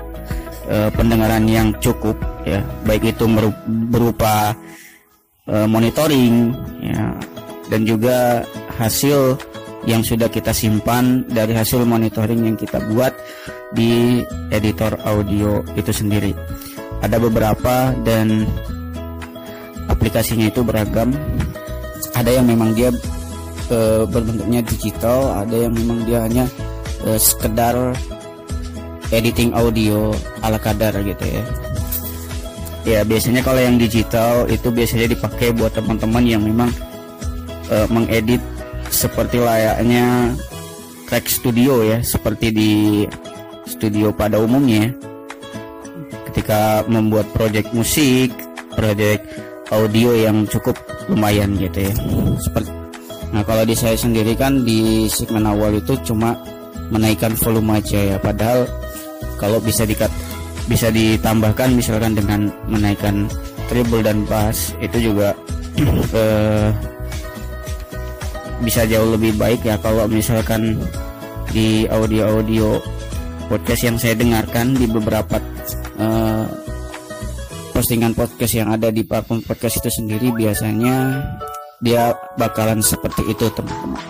[0.69, 2.15] eh, pendengaran yang cukup
[2.47, 2.61] ya.
[2.85, 3.25] Baik itu
[3.91, 4.55] berupa
[5.47, 7.15] eh, monitoring ya
[7.71, 8.43] dan juga
[8.75, 9.39] hasil
[9.89, 13.13] yang sudah kita simpan dari hasil monitoring yang kita buat
[13.73, 14.21] di
[14.53, 16.37] editor audio itu sendiri.
[17.01, 18.45] Ada beberapa dan
[19.89, 21.09] aplikasinya itu beragam.
[22.13, 22.93] Ada yang memang dia
[23.71, 26.45] eh, berbentuknya digital ada yang memang dia hanya
[27.07, 27.73] eh, sekedar
[29.09, 30.13] editing audio
[30.45, 31.43] ala kadar gitu ya.
[32.81, 36.69] Ya biasanya kalau yang digital itu biasanya dipakai buat teman-teman yang memang
[37.69, 38.41] eh, mengedit
[38.91, 40.35] seperti layaknya
[41.07, 42.71] track studio ya seperti di
[43.63, 44.91] studio pada umumnya
[46.31, 48.31] ketika membuat project musik
[48.75, 49.23] project
[49.71, 50.75] audio yang cukup
[51.07, 51.93] lumayan gitu ya.
[52.39, 52.69] Seperti
[53.31, 56.35] nah kalau di saya sendiri kan di segmen awal itu cuma
[56.91, 58.17] menaikkan volume aja ya.
[58.19, 58.67] Padahal
[59.39, 60.11] kalau bisa dikat
[60.67, 63.27] bisa ditambahkan misalkan dengan menaikkan
[63.71, 65.31] treble dan bass itu juga
[66.19, 66.69] eh,
[68.61, 70.77] bisa jauh lebih baik ya kalau misalkan
[71.51, 72.79] di audio-audio
[73.51, 75.41] podcast yang saya dengarkan di beberapa
[75.99, 76.45] eh,
[77.75, 81.19] postingan podcast yang ada di platform podcast itu sendiri biasanya
[81.81, 84.05] dia bakalan seperti itu teman-teman.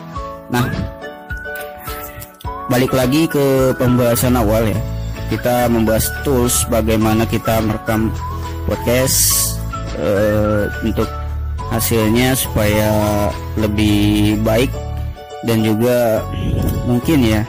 [0.51, 0.67] Nah,
[2.67, 4.79] balik lagi ke pembahasan awal ya.
[5.31, 8.11] Kita membahas tools bagaimana kita merekam
[8.67, 9.55] podcast
[9.95, 11.07] eh, untuk
[11.71, 12.91] hasilnya supaya
[13.55, 14.69] lebih baik
[15.47, 16.19] dan juga
[16.83, 17.41] mungkin ya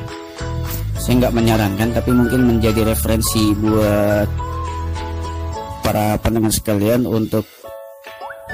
[0.95, 4.31] saya nggak menyarankan tapi mungkin menjadi referensi buat
[5.83, 7.43] para pendengar sekalian untuk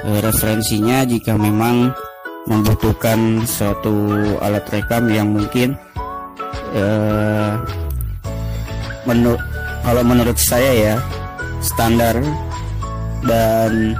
[0.01, 1.93] eh, referensinya jika memang
[2.49, 3.93] membutuhkan suatu
[4.41, 5.77] alat rekam yang mungkin
[6.73, 7.53] eh,
[9.05, 9.41] menurut
[9.85, 10.95] kalau menurut saya ya
[11.61, 12.17] standar
[13.21, 13.93] dan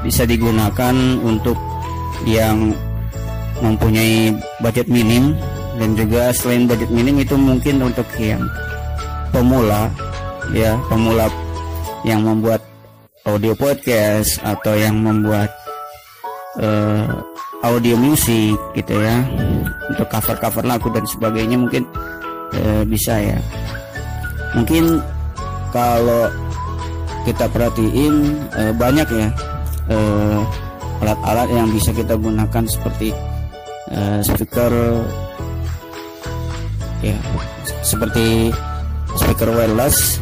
[0.00, 1.56] bisa digunakan untuk
[2.24, 2.72] yang
[3.60, 5.36] mempunyai budget minim.
[5.80, 8.44] Dan juga selain budget minim itu mungkin untuk yang
[9.32, 9.88] pemula
[10.52, 11.30] ya pemula
[12.04, 12.60] yang membuat
[13.24, 15.48] audio podcast atau yang membuat
[16.60, 17.08] eh,
[17.64, 19.24] audio musik gitu ya.
[19.88, 21.88] Untuk cover-cover lagu dan sebagainya mungkin
[22.52, 23.38] eh, bisa ya.
[24.52, 25.00] Mungkin
[25.72, 26.28] kalau
[27.24, 29.28] kita perhatiin eh, banyak ya
[29.90, 30.40] eh,
[31.04, 33.10] alat-alat yang bisa kita gunakan seperti
[33.90, 34.72] eh, speaker
[37.00, 37.16] ya
[37.82, 38.52] seperti
[39.16, 40.20] speaker wireless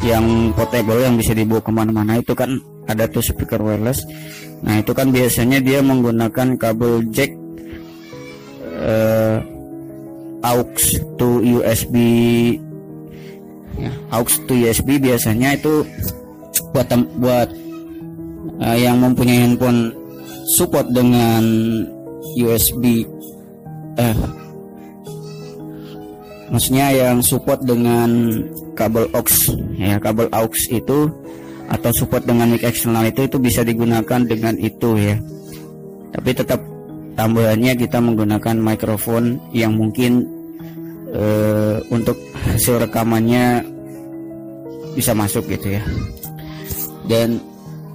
[0.00, 2.20] yang portable yang bisa dibawa ke mana-mana.
[2.20, 4.04] Itu kan ada tuh speaker wireless.
[4.64, 7.32] Nah itu kan biasanya dia menggunakan kabel jack
[8.80, 9.38] eh,
[10.40, 10.80] aux
[11.20, 11.96] to USB
[13.76, 15.84] ya, aux to USB biasanya itu
[16.72, 16.88] buat
[17.20, 17.48] buat
[18.60, 19.92] eh, yang mempunyai handphone
[20.56, 21.42] support dengan
[22.36, 23.08] USB
[23.98, 24.16] eh
[26.50, 28.42] maksudnya yang support dengan
[28.74, 29.34] kabel aux.
[29.78, 30.98] Ya kabel aux itu
[31.70, 35.16] atau support dengan mic eksternal itu itu bisa digunakan dengan itu ya.
[36.10, 36.60] Tapi tetap
[37.14, 40.26] tambahannya kita menggunakan mikrofon yang mungkin
[41.14, 42.18] eh, untuk
[42.50, 43.62] hasil rekamannya
[44.98, 45.82] bisa masuk gitu ya.
[47.06, 47.38] Dan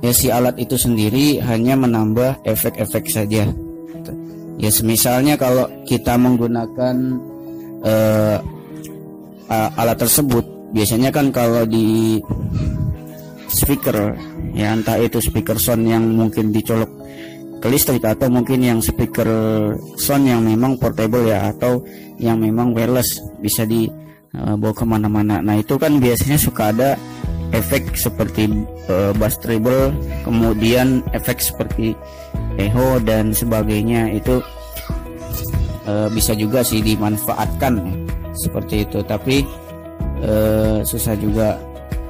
[0.05, 3.49] ya si alat itu sendiri hanya menambah efek-efek saja.
[4.61, 6.95] Ya semisalnya kalau kita menggunakan
[7.81, 8.37] eh,
[9.49, 12.21] a- alat tersebut biasanya kan kalau di
[13.49, 14.13] speaker
[14.53, 16.87] ya entah itu speaker sound yang mungkin dicolok
[17.59, 19.27] ke listrik atau mungkin yang speaker
[19.97, 21.81] sound yang memang portable ya atau
[22.21, 25.41] yang memang wireless bisa dibawa ke mana-mana.
[25.41, 26.95] Nah itu kan biasanya suka ada
[27.53, 28.49] efek seperti
[28.89, 29.93] eh, bass treble
[30.25, 31.93] kemudian efek seperti
[32.57, 34.41] echo dan sebagainya itu
[35.85, 37.95] eh, bisa juga sih dimanfaatkan ya,
[38.35, 38.99] seperti itu.
[39.05, 39.45] Tapi
[40.23, 41.59] eh, susah juga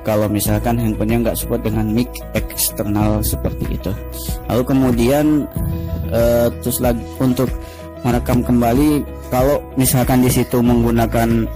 [0.06, 3.92] kalau misalkan handphonenya nggak support dengan mic eksternal seperti itu.
[4.50, 5.26] Lalu kemudian
[6.14, 7.50] eh, terus lagi untuk
[8.06, 9.02] merekam kembali
[9.34, 11.50] kalau misalkan di situ menggunakan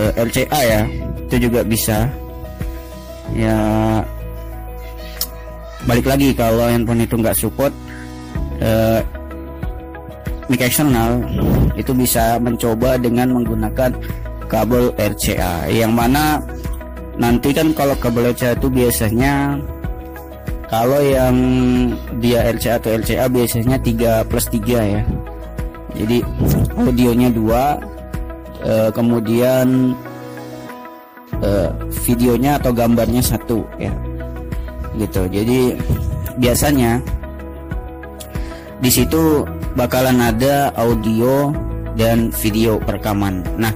[0.00, 0.82] eh, RCA ya
[1.28, 2.08] itu juga bisa
[3.30, 3.58] ya
[5.86, 7.70] balik lagi kalau handphone itu nggak support
[8.58, 9.00] eh,
[10.50, 11.22] mic eksternal
[11.78, 13.94] itu bisa mencoba dengan menggunakan
[14.50, 16.42] kabel RCA yang mana
[17.16, 19.58] nanti kan kalau kabel RCA itu biasanya
[20.72, 21.36] kalau yang
[22.16, 25.04] dia RCA atau LCA biasanya 3 plus 3 ya.
[25.92, 26.24] Jadi
[26.80, 27.76] audionya dua
[28.64, 29.92] eh, kemudian
[31.42, 31.68] eh,
[32.06, 33.92] videonya atau gambarnya satu ya
[34.96, 35.76] gitu jadi
[36.38, 37.02] biasanya
[38.82, 39.46] di situ
[39.78, 41.54] bakalan ada audio
[41.94, 43.44] dan video perekaman.
[43.54, 43.70] Nah,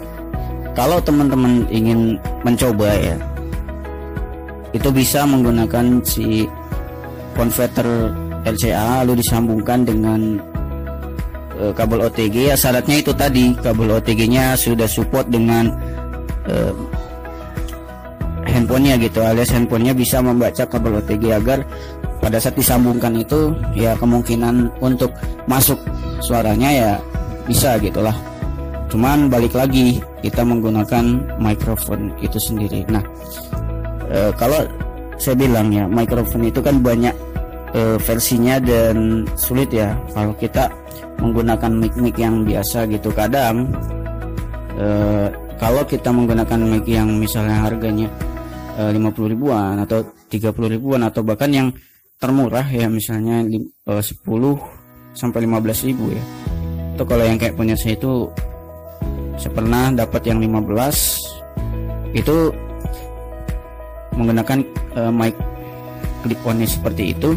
[0.75, 3.17] kalau teman-teman ingin mencoba ya,
[4.75, 6.51] itu bisa menggunakan si
[7.39, 8.13] converter
[8.43, 10.43] LCA lalu disambungkan dengan
[11.61, 12.53] eh, kabel OTG.
[12.53, 15.71] Ya syaratnya itu tadi kabel OTG-nya sudah support dengan
[16.51, 16.73] eh,
[18.47, 21.67] handphonenya gitu, alias handphonenya bisa membaca kabel OTG agar
[22.27, 25.15] pada saat disambungkan itu ya kemungkinan untuk
[25.47, 25.79] masuk
[26.19, 26.91] suaranya ya
[27.47, 28.15] bisa gitulah.
[28.91, 32.83] Cuman balik lagi kita menggunakan mikrofon itu sendiri.
[32.91, 33.03] Nah
[34.11, 34.67] e, kalau
[35.23, 37.15] saya bilang ya mikrofon itu kan banyak
[37.75, 39.95] e, versinya dan sulit ya.
[40.11, 40.67] Kalau kita
[41.23, 43.71] menggunakan mic-mic yang biasa gitu kadang
[44.75, 44.87] e,
[45.63, 48.11] kalau kita menggunakan mic yang misalnya harganya
[48.77, 51.69] e, 50 ribuan atau 30 ribuan atau bahkan yang
[52.17, 54.25] termurah ya misalnya eh, 10
[55.17, 56.25] sampai 15 ribu ya.
[56.97, 58.29] Itu kalau yang kayak punya saya itu
[59.37, 62.37] saya pernah dapat yang 15 itu
[64.17, 64.59] menggunakan
[64.97, 65.37] eh, mic
[66.25, 67.37] clip on seperti itu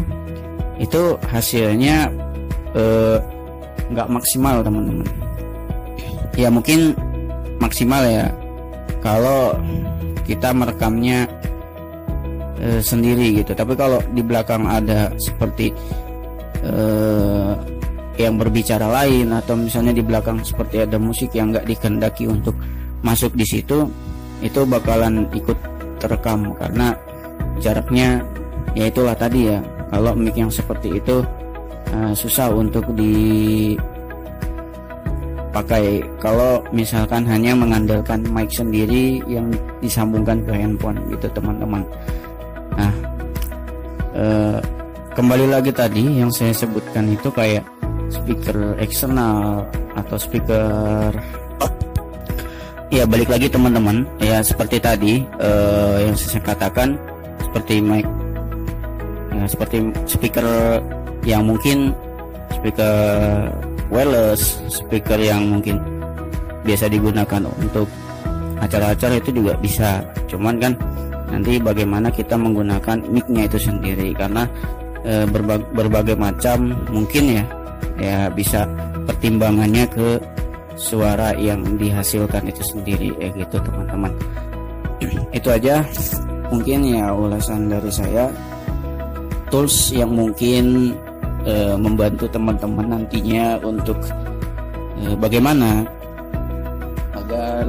[0.80, 2.08] itu hasilnya
[2.72, 3.16] eh,
[3.92, 5.08] nggak maksimal teman-teman.
[6.40, 6.96] Ya mungkin
[7.60, 8.32] maksimal ya.
[9.00, 9.56] Kalau
[10.30, 11.26] kita merekamnya
[12.62, 13.50] eh, sendiri gitu.
[13.50, 15.74] Tapi kalau di belakang ada seperti
[16.62, 17.52] eh,
[18.20, 22.52] yang berbicara lain atau misalnya di belakang seperti ada musik yang nggak dikehendaki untuk
[23.00, 23.88] masuk di situ
[24.44, 25.56] itu bakalan ikut
[25.96, 26.92] terekam karena
[27.60, 28.20] jaraknya
[28.76, 29.58] ya itulah tadi ya
[29.88, 31.24] kalau mic yang seperti itu
[31.96, 32.84] uh, susah untuk
[35.50, 39.50] dipakai kalau misalkan hanya mengandalkan mic sendiri yang
[39.82, 41.82] disambungkan ke handphone gitu teman-teman.
[42.78, 42.94] Nah
[44.14, 44.58] uh,
[45.18, 47.66] kembali lagi tadi yang saya sebutkan itu kayak
[48.14, 49.66] speaker eksternal
[49.98, 51.10] atau speaker
[52.94, 54.06] ya balik lagi teman-teman.
[54.22, 56.94] Ya seperti tadi uh, yang saya katakan
[57.42, 58.06] seperti mic
[59.34, 60.46] ya, seperti speaker
[61.26, 61.90] yang mungkin
[62.54, 62.94] speaker
[63.90, 65.82] wireless speaker yang mungkin
[66.62, 67.90] biasa digunakan untuk
[68.62, 70.04] acara-acara itu juga bisa.
[70.30, 70.72] Cuman kan
[71.30, 74.46] nanti bagaimana kita menggunakan micnya itu sendiri karena
[75.02, 77.44] e, berbagai, berbagai macam mungkin ya
[78.00, 78.64] ya bisa
[79.06, 80.08] pertimbangannya ke
[80.80, 84.12] suara yang dihasilkan itu sendiri ya gitu teman-teman.
[85.34, 85.84] Itu aja
[86.48, 88.30] mungkin ya ulasan dari saya.
[89.50, 90.94] Tools yang mungkin
[91.44, 93.96] e, membantu teman-teman nantinya untuk
[95.00, 95.84] e, bagaimana
[97.16, 97.64] agar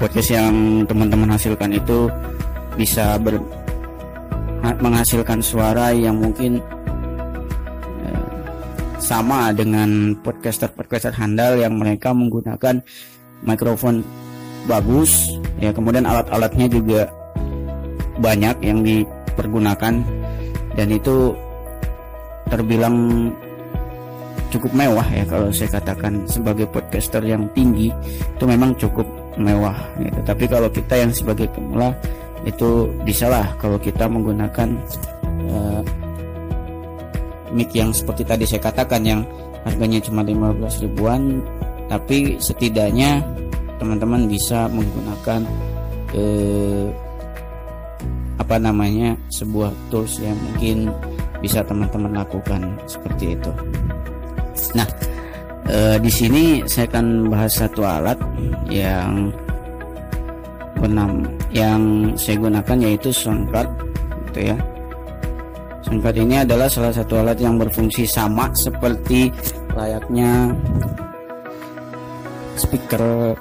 [0.00, 2.10] podcast yang teman-teman hasilkan itu
[2.74, 3.38] bisa ber,
[4.82, 6.58] menghasilkan suara yang mungkin
[9.02, 12.80] sama dengan podcaster-podcaster handal yang mereka menggunakan
[13.42, 14.06] mikrofon
[14.70, 15.36] bagus.
[15.58, 17.10] Ya kemudian alat-alatnya juga
[18.22, 20.00] banyak yang dipergunakan.
[20.72, 21.36] Dan itu
[22.52, 23.32] terbilang
[24.52, 27.88] cukup mewah ya kalau saya katakan sebagai podcaster yang tinggi
[28.36, 29.08] itu memang cukup
[29.40, 30.20] mewah gitu.
[30.28, 31.96] Tapi kalau kita yang sebagai pemula
[32.44, 34.68] itu bisalah kalau kita menggunakan
[35.48, 35.80] uh,
[37.56, 39.20] mic yang seperti tadi saya katakan yang
[39.64, 41.40] harganya cuma 15 ribuan
[41.86, 43.22] tapi setidaknya
[43.78, 45.44] teman-teman bisa menggunakan
[46.16, 46.86] eh,
[48.40, 50.90] apa namanya sebuah tools yang mungkin
[51.42, 53.50] bisa teman-teman lakukan seperti itu.
[54.78, 54.86] Nah,
[55.66, 58.16] eh, di sini saya akan bahas satu alat
[58.70, 59.34] yang
[60.78, 63.70] benam yang saya gunakan yaitu soundcard
[64.30, 64.56] gitu ya
[65.82, 69.30] Soundcard ini adalah salah satu alat yang berfungsi sama seperti
[69.74, 70.50] layaknya
[72.54, 73.34] speaker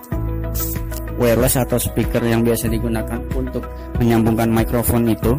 [1.21, 3.61] wireless atau speaker yang biasa digunakan untuk
[4.01, 5.37] menyambungkan mikrofon itu.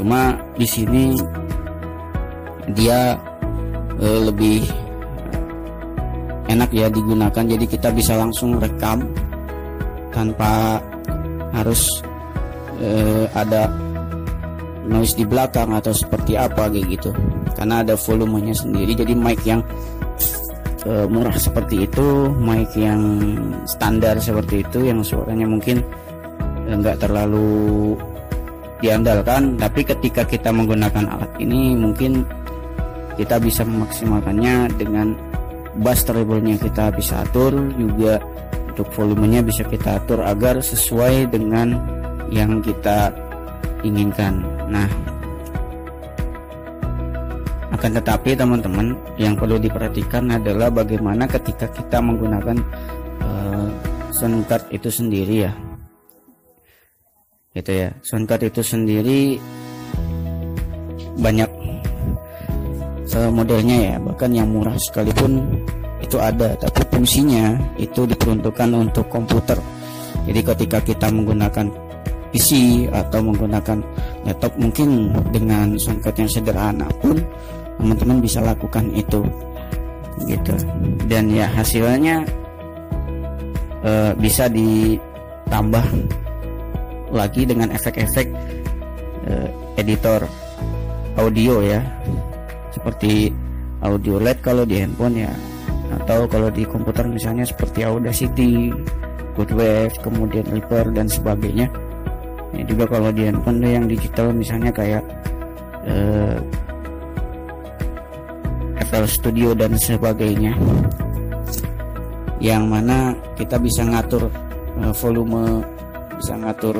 [0.00, 1.12] Cuma di sini
[2.72, 3.20] dia
[4.00, 4.64] e, lebih
[6.48, 7.44] enak ya digunakan.
[7.44, 9.04] Jadi kita bisa langsung rekam
[10.08, 10.80] tanpa
[11.52, 12.00] harus
[12.80, 13.68] e, ada
[14.88, 17.12] noise di belakang atau seperti apa kayak gitu.
[17.52, 18.96] Karena ada volumenya sendiri.
[18.96, 19.60] Jadi mic yang
[20.88, 23.02] uh, murah seperti itu mic yang
[23.68, 25.84] standar seperti itu yang suaranya mungkin
[26.70, 27.98] enggak terlalu
[28.80, 32.24] diandalkan tapi ketika kita menggunakan alat ini mungkin
[33.20, 35.12] kita bisa memaksimalkannya dengan
[35.84, 38.16] bass treble-nya kita bisa atur juga
[38.72, 41.76] untuk volumenya bisa kita atur agar sesuai dengan
[42.32, 43.12] yang kita
[43.82, 44.40] inginkan.
[44.70, 44.88] Nah,
[47.74, 52.56] akan tetapi teman-teman yang perlu diperhatikan adalah bagaimana ketika kita menggunakan
[53.20, 53.68] uh,
[54.14, 55.52] soundcard itu sendiri ya.
[57.60, 57.92] Gitu ya.
[58.00, 59.36] Soundcard itu sendiri
[61.20, 61.50] banyak
[63.28, 65.44] modelnya ya, bahkan yang murah sekalipun
[66.00, 69.60] itu ada, tapi fungsinya itu diperuntukkan untuk komputer.
[70.24, 71.68] Jadi ketika kita menggunakan
[72.32, 73.84] PC atau menggunakan
[74.24, 77.20] laptop mungkin dengan soundcard yang sederhana pun
[77.76, 79.20] teman-teman bisa lakukan itu
[80.28, 80.54] gitu
[81.08, 82.22] dan ya hasilnya
[83.82, 85.84] e, bisa ditambah
[87.10, 88.26] lagi dengan efek-efek
[89.26, 89.32] e,
[89.78, 90.24] editor
[91.18, 91.82] audio ya.
[92.70, 93.34] Seperti
[93.82, 95.32] audio LED kalau di handphone ya
[95.90, 98.70] atau kalau di komputer misalnya seperti Audacity,
[99.34, 101.66] Goodwave, kemudian Reaper dan sebagainya.
[102.54, 105.02] Ya juga kalau di handphone yang digital misalnya kayak
[105.86, 106.38] uh,
[108.78, 110.54] eh, FL Studio dan sebagainya.
[112.40, 114.30] Yang mana kita bisa ngatur
[114.80, 115.62] uh, volume
[116.20, 116.76] bisa ngatur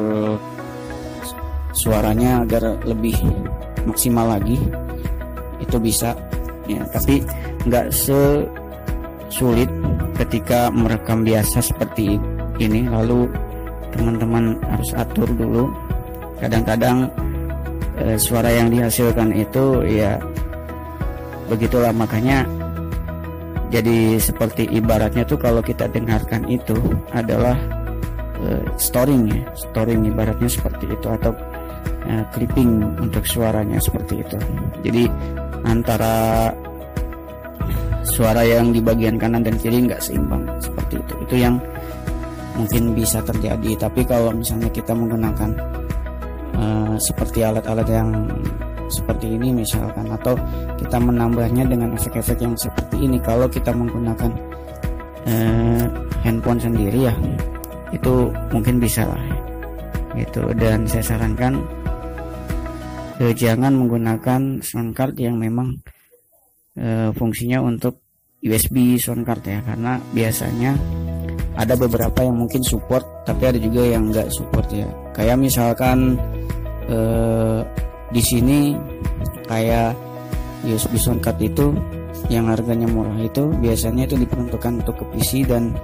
[1.72, 3.16] suaranya agar lebih
[3.88, 4.60] maksimal lagi
[5.64, 6.12] itu bisa
[6.68, 6.84] ya.
[6.92, 7.24] Tapi
[7.64, 9.72] nggak sesulit
[10.20, 12.20] ketika merekam biasa seperti
[12.60, 12.84] ini.
[12.84, 13.32] Lalu
[13.96, 15.72] teman-teman harus atur dulu.
[16.36, 17.08] Kadang-kadang
[17.96, 20.20] e, suara yang dihasilkan itu ya
[21.48, 21.96] begitulah.
[21.96, 22.44] Makanya
[23.72, 26.76] jadi seperti ibaratnya tuh kalau kita dengarkan itu
[27.14, 27.79] adalah
[28.44, 31.32] uh, storing ya storing ibaratnya seperti itu atau
[32.08, 34.36] uh, clipping untuk suaranya seperti itu.
[34.84, 35.04] Jadi
[35.64, 36.48] antara
[38.04, 41.14] suara yang di bagian kanan dan kiri nggak seimbang seperti itu.
[41.24, 41.56] Itu yang
[42.56, 43.76] mungkin bisa terjadi.
[43.76, 45.50] Tapi kalau misalnya kita menggunakan
[46.56, 48.10] uh, seperti alat-alat yang
[48.90, 50.34] seperti ini misalkan atau
[50.74, 53.22] kita menambahnya dengan efek-efek yang seperti ini.
[53.22, 54.30] Kalau kita menggunakan
[55.28, 55.84] uh,
[56.24, 57.14] handphone sendiri ya
[57.90, 59.22] itu mungkin bisa lah
[60.14, 60.50] gitu.
[60.58, 61.60] Dan saya sarankan
[63.22, 65.78] uh, jangan menggunakan sound card yang memang
[66.78, 68.02] uh, fungsinya untuk
[68.42, 69.58] USB sound card ya.
[69.62, 70.74] Karena biasanya
[71.58, 74.88] ada beberapa yang mungkin support tapi ada juga yang enggak support ya.
[75.12, 76.16] Kayak misalkan
[76.88, 77.60] eh,
[78.10, 78.72] di sini
[79.44, 79.92] kayak
[80.64, 81.74] USB sound card itu
[82.28, 85.74] yang harganya murah itu biasanya itu diperuntukkan untuk ke PC dan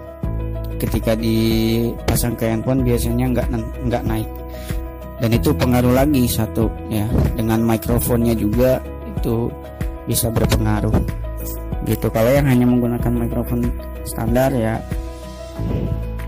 [0.76, 3.48] ketika dipasang ke handphone biasanya nggak
[3.88, 4.28] nggak naik.
[5.16, 7.08] Dan itu pengaruh lagi satu ya.
[7.32, 8.76] Dengan mikrofonnya juga
[9.16, 9.48] itu
[10.04, 10.92] bisa berpengaruh.
[11.88, 12.06] Gitu.
[12.12, 13.64] Kalau yang hanya menggunakan mikrofon
[14.04, 14.76] standar ya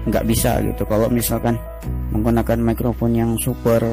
[0.09, 0.88] nggak bisa gitu.
[0.88, 1.61] Kalau misalkan
[2.16, 3.84] menggunakan mikrofon yang super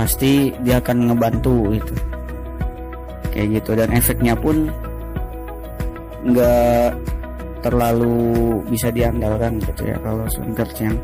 [0.00, 1.94] pasti dia akan ngebantu gitu.
[3.28, 3.70] Kayak gitu.
[3.76, 4.72] Dan efeknya pun
[6.24, 7.17] nggak
[7.60, 10.96] terlalu bisa diandalkan gitu ya kalau soundcard yang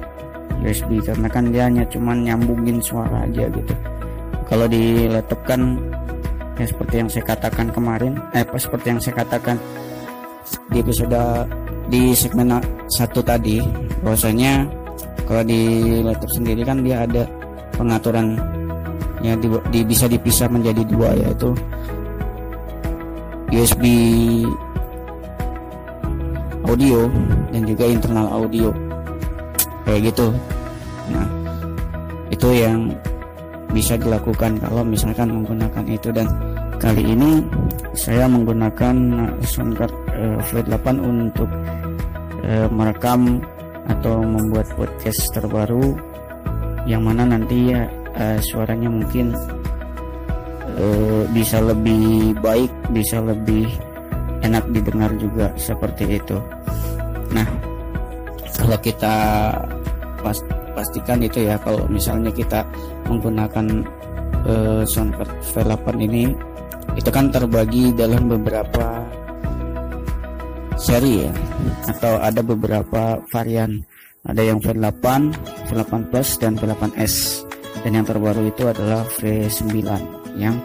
[0.63, 3.75] USB karena kan dia hanya cuman nyambungin suara aja gitu.
[4.49, 5.77] Kalau di laptop kan
[6.55, 9.59] ya seperti yang saya katakan kemarin eh seperti yang saya katakan
[10.71, 11.19] di episode
[11.91, 13.61] di segmen satu tadi
[14.01, 14.65] bahwasanya
[15.25, 15.61] kalau di
[16.05, 17.27] laptop sendiri kan dia ada
[17.75, 18.39] pengaturan
[19.25, 21.51] ya di, di, bisa dipisah menjadi dua yaitu
[23.51, 23.85] USB
[26.65, 27.09] audio
[27.53, 28.73] dan juga internal audio.
[29.85, 30.27] Kayak gitu.
[31.13, 31.27] Nah
[32.33, 32.91] itu yang
[33.75, 36.09] bisa dilakukan kalau misalkan menggunakan itu.
[36.15, 36.27] Dan
[36.79, 37.45] kali ini
[37.95, 38.97] saya menggunakan
[39.45, 41.51] soundcard uh, Flight 8 untuk
[42.45, 43.43] uh, merekam
[43.85, 45.93] atau membuat podcast terbaru
[46.89, 47.85] yang mana nanti ya
[48.17, 49.33] uh, suaranya mungkin
[50.77, 53.69] uh, bisa lebih baik bisa lebih
[54.45, 56.37] enak didengar juga seperti itu
[57.35, 57.47] nah
[58.55, 59.15] kalau kita
[60.23, 60.39] pas
[60.75, 62.65] pastikan itu ya kalau misalnya kita
[63.11, 63.85] menggunakan
[64.47, 66.33] uh, soundcard V8 ini
[66.95, 69.03] itu kan terbagi dalam beberapa
[70.79, 71.33] seri ya
[71.91, 73.83] atau ada beberapa varian.
[74.25, 75.05] Ada yang V8,
[75.69, 77.45] V8 Plus dan V8S
[77.85, 79.85] dan yang terbaru itu adalah V9
[80.41, 80.57] yang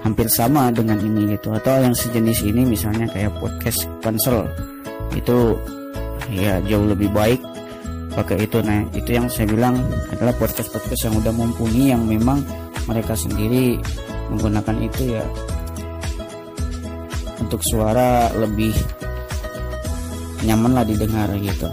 [0.00, 1.52] hampir sama dengan ini gitu.
[1.52, 4.48] Atau yang sejenis ini misalnya kayak podcast console
[5.12, 5.52] itu
[6.30, 7.40] ya jauh lebih baik.
[8.12, 9.80] Pakai itu nah itu yang saya bilang
[10.12, 12.44] adalah podcast podcast yang udah mumpuni yang memang
[12.84, 13.80] mereka sendiri
[14.28, 15.24] menggunakan itu ya.
[17.40, 18.76] Untuk suara lebih
[20.44, 21.68] nyaman lah didengar gitu.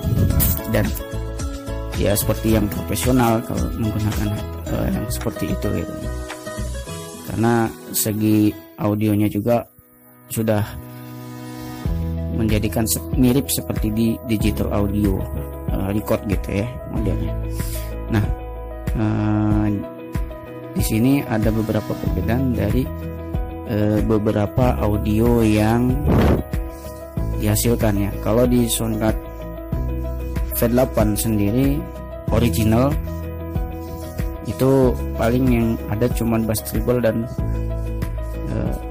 [0.71, 0.87] Dan
[1.99, 4.29] ya seperti yang profesional kalau menggunakan
[4.71, 5.95] uh, yang seperti itu gitu.
[7.27, 9.67] Karena segi audionya juga
[10.31, 10.63] sudah
[12.39, 12.87] menjadikan
[13.19, 15.19] mirip seperti di digital audio
[15.75, 17.35] uh, record gitu ya modelnya.
[18.07, 18.25] Nah
[18.95, 19.67] uh,
[20.71, 22.87] di sini ada beberapa perbedaan dari
[23.67, 25.91] uh, beberapa audio yang
[27.43, 28.11] dihasilkan ya.
[28.23, 29.19] Kalau di soundcard
[30.55, 31.79] V8 sendiri
[32.31, 32.95] original
[34.47, 37.27] itu paling yang ada cuman bass treble dan
[38.49, 38.88] uh,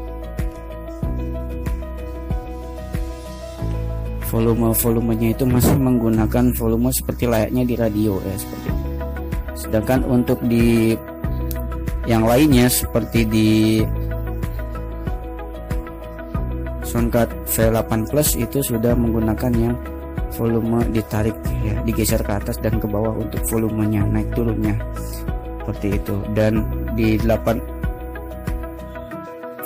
[4.28, 8.82] volume volumenya itu masih menggunakan volume seperti layaknya di radio ya seperti itu.
[9.58, 10.94] sedangkan untuk di
[12.08, 13.48] yang lainnya seperti di
[16.88, 19.76] Soundcard V8 Plus itu sudah menggunakan yang
[20.32, 24.72] volume ditarik ya digeser ke atas dan ke bawah untuk volumenya naik turunnya
[25.60, 26.64] seperti itu dan
[26.96, 27.77] di 8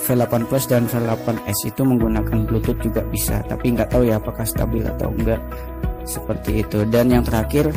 [0.02, 4.82] V8 Plus dan V8S itu menggunakan Bluetooth juga bisa tapi nggak tahu ya apakah stabil
[4.82, 5.38] atau enggak.
[6.02, 6.82] Seperti itu.
[6.90, 7.70] Dan yang terakhir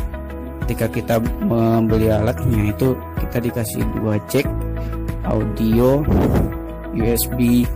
[0.66, 1.16] ketika kita
[1.46, 4.50] membeli alatnya itu kita dikasih dua jack
[5.30, 6.02] audio
[6.98, 7.70] USB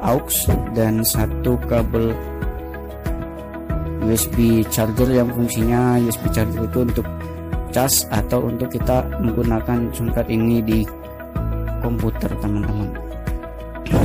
[0.00, 0.36] aux
[0.72, 2.16] dan satu kabel
[4.08, 7.06] USB charger yang fungsinya USB charger itu untuk
[7.76, 10.80] cas atau untuk kita menggunakan soundcard ini di
[11.84, 13.03] komputer teman-teman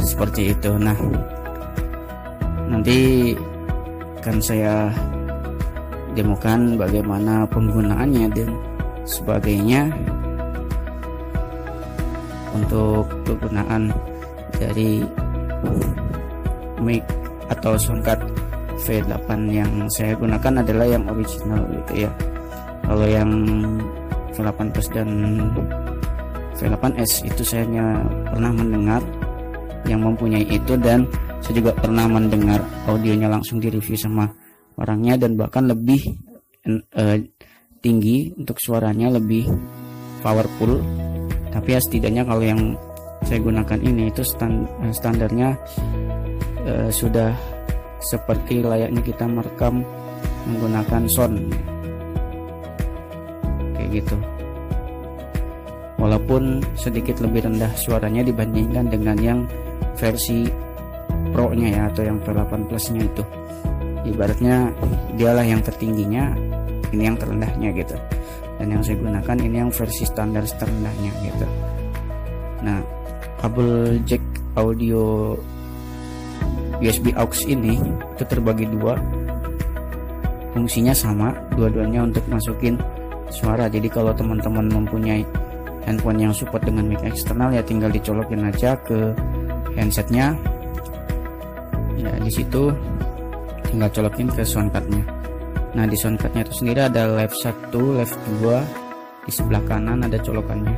[0.03, 0.71] seperti itu.
[0.75, 0.97] Nah
[2.69, 3.33] nanti
[4.19, 4.91] akan saya
[6.13, 8.49] demokan bagaimana penggunaannya dan
[9.07, 9.87] sebagainya
[12.51, 13.93] untuk penggunaan
[14.59, 15.01] dari
[16.83, 17.03] mic
[17.49, 18.21] atau soundcard
[18.79, 22.11] V8 yang saya gunakan adalah yang original gitu ya.
[22.87, 23.31] Kalau yang
[24.35, 25.09] V8 Plus dan
[26.57, 27.85] V8S itu saya hanya
[28.31, 29.01] pernah mendengar
[29.87, 31.07] yang mempunyai itu dan
[31.39, 32.59] saya juga pernah mendengar
[32.89, 34.27] audionya langsung direview sama
[34.75, 35.99] orangnya dan bahkan lebih
[36.67, 37.17] uh,
[37.79, 39.47] tinggi untuk suaranya lebih
[40.19, 40.79] powerful.
[41.49, 42.61] Tapi ya setidaknya kalau yang
[43.25, 45.55] saya gunakan ini itu stand, standarnya
[46.67, 47.33] uh, sudah
[47.99, 49.83] seperti layaknya kita merekam
[50.47, 51.51] menggunakan sound.
[53.75, 54.15] Kayak gitu.
[55.99, 59.39] Walaupun sedikit lebih rendah suaranya dibandingkan dengan yang
[59.99, 60.47] versi
[61.29, 63.23] Pro nya ya atau yang V8 Plus nya itu.
[64.07, 64.71] Ibaratnya
[65.19, 66.33] dialah yang tertingginya
[66.89, 67.95] ini yang terendahnya gitu.
[68.57, 71.45] Dan yang saya gunakan ini yang versi standar terendahnya gitu.
[72.65, 72.79] Nah
[73.43, 74.23] kabel jack
[74.57, 75.35] audio
[76.79, 77.77] USB aux ini
[78.15, 78.97] itu terbagi dua.
[80.55, 82.79] Fungsinya sama dua-duanya untuk masukin
[83.29, 83.69] suara.
[83.69, 85.21] Jadi kalau teman-teman mempunyai
[85.85, 89.13] handphone yang support dengan mic eksternal ya tinggal dicolokin aja ke
[89.79, 90.35] handsetnya.
[91.99, 92.71] Ya di situ
[93.71, 95.03] tinggal colokin ke soundcardnya.
[95.75, 100.75] Nah di soundcardnya itu sendiri ada left 1 left 2 di sebelah kanan ada colokannya.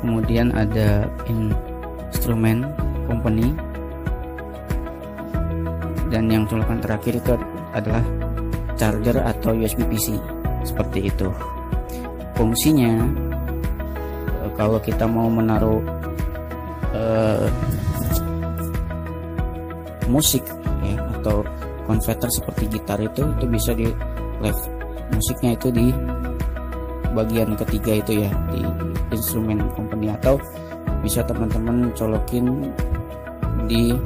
[0.00, 2.64] Kemudian ada instrumen
[3.04, 3.52] company.
[6.08, 7.36] Dan yang colokan terakhir itu
[7.76, 8.00] adalah
[8.80, 10.16] charger atau USB PC
[10.64, 11.28] seperti itu.
[12.32, 13.04] Fungsinya
[14.46, 15.82] eh, kalau kita mau menaruh
[16.94, 17.44] uh,
[20.08, 20.42] musik
[20.82, 21.44] ya atau
[21.84, 23.88] converter seperti gitar itu itu bisa di
[24.42, 24.62] live.
[25.08, 25.88] Musiknya itu di
[27.16, 28.60] bagian ketiga itu ya di
[29.12, 30.12] instrumen company.
[30.12, 30.36] Atau
[31.00, 32.68] bisa teman-teman colokin
[33.70, 33.96] di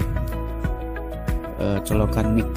[1.59, 2.49] uh, colokan mic.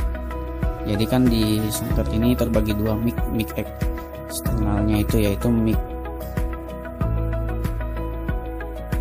[0.85, 5.79] Jadi kan di soundcard ini terbagi dua mic mic eksternalnya itu yaitu mic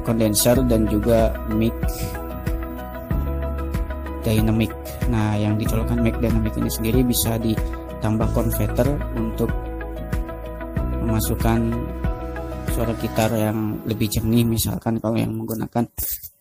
[0.05, 1.76] kondenser dan juga mic
[4.25, 4.72] dynamic.
[5.12, 9.53] Nah yang dicolokkan mic dynamic ini sendiri bisa ditambah converter untuk
[11.05, 11.61] memasukkan
[12.72, 15.85] suara gitar yang lebih jernih misalkan kalau yang menggunakan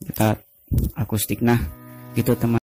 [0.02, 0.40] gitar
[0.96, 1.44] akustik.
[1.44, 1.60] Nah
[2.16, 2.64] gitu teman.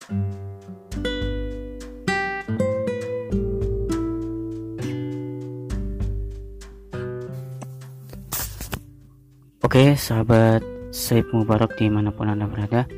[9.69, 12.89] Oke sahabat Saib Mubarak di mana pun anda berada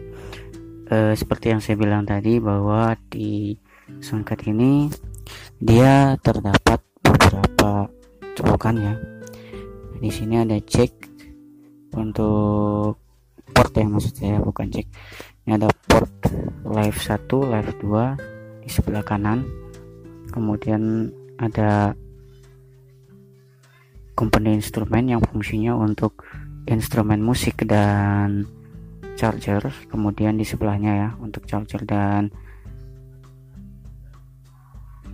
[0.91, 3.55] e, Seperti yang saya bilang tadi bahwa di
[4.03, 4.91] soundcard ini
[5.57, 7.87] Dia terdapat beberapa
[8.35, 8.93] colokan ya.
[10.01, 10.91] Di sini ada cek
[11.95, 12.99] untuk
[13.51, 14.87] port yang maksud saya bukan cek
[15.47, 16.11] Ini ada port
[16.67, 19.45] live 1, live 2 di sebelah kanan.
[20.31, 21.11] Kemudian
[21.41, 21.91] ada
[24.15, 26.21] komponen instrumen yang fungsinya untuk
[26.69, 28.45] instrumen musik dan
[29.16, 32.32] charger kemudian di sebelahnya ya untuk charger dan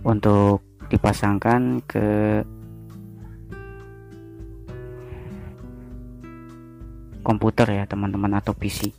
[0.06, 2.06] untuk dipasangkan ke
[7.20, 8.94] komputer ya teman-teman atau PC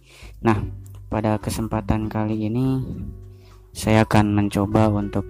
[0.46, 0.60] nah
[1.10, 2.84] pada kesempatan kali ini
[3.74, 5.26] saya akan mencoba untuk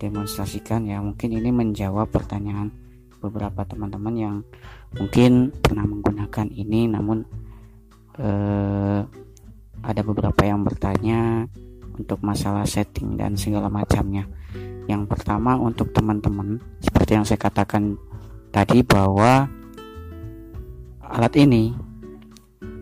[0.00, 1.00] mendemonstrasikan ya.
[1.04, 2.72] Mungkin ini menjawab pertanyaan
[3.20, 4.36] beberapa teman-teman yang
[4.98, 7.22] mungkin pernah menggunakan ini namun
[8.18, 9.00] eh,
[9.80, 11.46] ada beberapa yang bertanya
[11.96, 14.24] untuk masalah setting dan segala macamnya.
[14.88, 17.94] Yang pertama untuk teman-teman seperti yang saya katakan
[18.50, 19.46] tadi bahwa
[21.04, 21.70] alat ini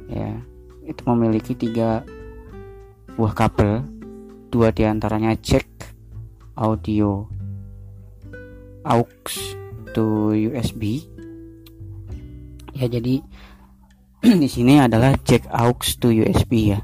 [0.09, 0.40] ya
[0.88, 2.00] itu memiliki tiga
[3.16, 3.84] buah kabel
[4.48, 5.68] dua di antaranya jack
[6.56, 7.28] audio
[8.88, 9.36] aux
[9.92, 11.04] to USB
[12.79, 13.18] ya jadi
[14.43, 16.81] di sini adalah jack aux to USB ya.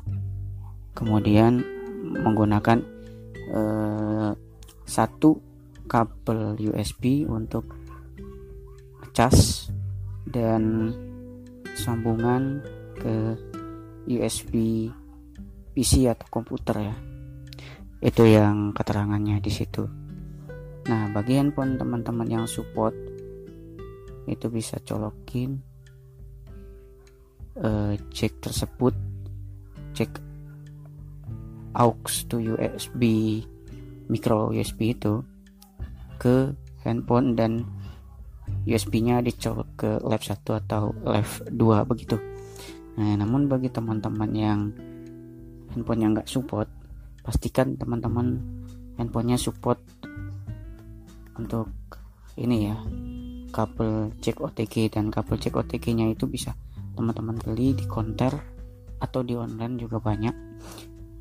[0.94, 1.62] Kemudian
[2.18, 2.78] menggunakan
[3.54, 4.30] eh,
[4.86, 5.30] satu
[5.86, 7.70] kabel USB untuk
[9.14, 9.70] cas
[10.26, 10.90] dan
[11.78, 12.62] sambungan
[12.98, 13.38] ke
[14.10, 14.86] USB
[15.74, 16.96] PC atau komputer ya.
[18.02, 19.86] Itu yang keterangannya di situ.
[20.90, 22.94] Nah bagi handphone teman-teman yang support
[24.30, 25.73] itu bisa colokin
[27.60, 28.94] uh, cek tersebut
[29.94, 30.10] cek
[31.74, 33.02] aux to USB
[34.10, 35.22] micro USB itu
[36.18, 36.54] ke
[36.86, 37.66] handphone dan
[38.64, 42.16] USB-nya dicolok ke lab 1 atau lab 2 begitu.
[42.96, 44.60] Nah, namun bagi teman-teman yang
[45.72, 46.68] handphonenya nggak support,
[47.24, 48.40] pastikan teman-teman
[48.96, 49.80] handphonenya support
[51.34, 51.72] untuk
[52.38, 52.76] ini ya
[53.50, 56.54] kabel jack OTG dan kabel jack OTG nya itu bisa
[56.94, 58.32] teman-teman beli di konter
[59.02, 60.34] atau di online juga banyak.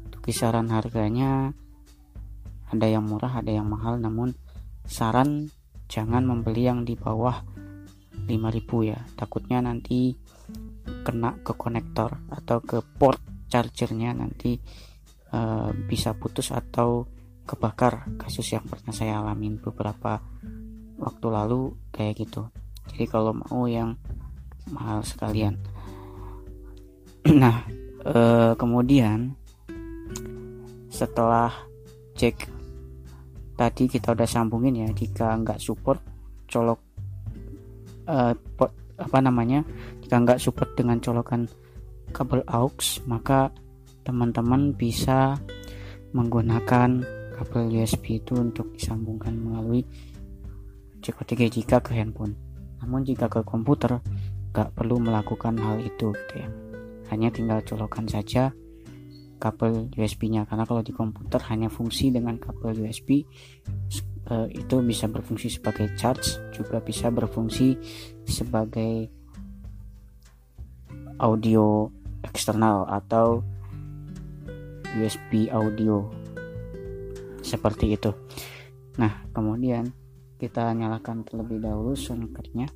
[0.08, 1.52] Untuk kisaran harganya
[2.74, 4.34] ada yang murah ada yang mahal namun
[4.88, 5.54] saran
[5.86, 7.44] jangan membeli yang di bawah
[8.26, 9.00] 5000 ya.
[9.14, 10.16] Takutnya nanti
[11.04, 13.20] kena ke konektor atau ke port
[13.52, 14.58] chargernya nanti
[15.30, 17.06] eh, bisa putus atau
[17.44, 18.16] kebakar.
[18.18, 20.24] Kasus yang pernah saya alamin beberapa
[20.98, 22.48] waktu lalu kayak gitu.
[22.94, 23.96] Jadi kalau mau yang
[24.72, 25.58] mahal sekalian.
[27.34, 27.64] Nah
[28.04, 29.32] eh, kemudian
[30.92, 31.50] setelah
[32.20, 32.52] cek
[33.56, 36.04] tadi kita udah sambungin ya jika nggak support
[36.52, 36.84] colok
[38.12, 39.64] eh, pot- apa namanya
[40.04, 41.48] jika nggak support dengan colokan
[42.12, 43.50] kabel aux maka
[44.04, 45.40] teman-teman bisa
[46.12, 47.02] menggunakan
[47.34, 49.82] kabel USB itu untuk disambungkan melalui
[51.04, 52.38] CK3 jika ke handphone.
[52.80, 54.00] Namun jika ke komputer
[54.54, 56.50] nggak perlu melakukan hal itu gitu ya
[57.10, 58.54] hanya tinggal colokan saja
[59.42, 63.28] kabel USB-nya karena kalau di komputer hanya fungsi dengan kabel USB
[64.32, 67.76] eh, itu bisa berfungsi sebagai charge juga bisa berfungsi
[68.24, 69.12] sebagai
[71.20, 71.92] audio
[72.24, 73.44] eksternal atau
[74.94, 76.08] USB audio.
[77.44, 78.12] Seperti itu.
[78.98, 79.92] Nah kemudian
[80.40, 82.68] kita nyalakan terlebih dahulu soundcardnya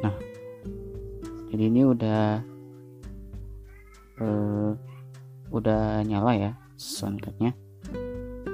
[0.00, 0.14] nah
[1.52, 2.40] jadi ini udah
[4.22, 4.70] eh,
[5.52, 7.52] udah nyala ya soundcardnya.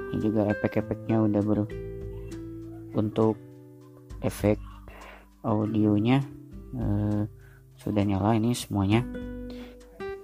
[0.09, 1.65] Ini juga efek-efeknya udah baru
[2.97, 3.39] untuk
[4.19, 4.59] efek
[5.47, 6.19] audionya
[6.75, 7.23] eh,
[7.79, 9.07] sudah nyala ini semuanya.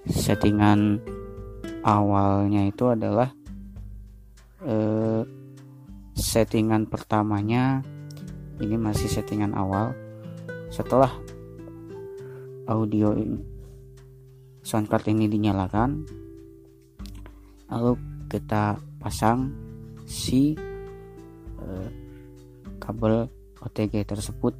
[0.05, 1.01] Settingan
[1.81, 3.31] awalnya itu adalah
[4.67, 5.23] eh,
[6.15, 7.79] settingan pertamanya
[8.59, 9.95] ini masih settingan awal
[10.75, 11.07] setelah
[12.67, 13.15] audio
[14.59, 16.03] soundcard ini dinyalakan
[17.71, 17.95] lalu
[18.27, 19.55] kita pasang
[20.03, 20.51] si
[21.63, 21.89] eh,
[22.75, 23.31] kabel
[23.63, 24.51] OTG tersebut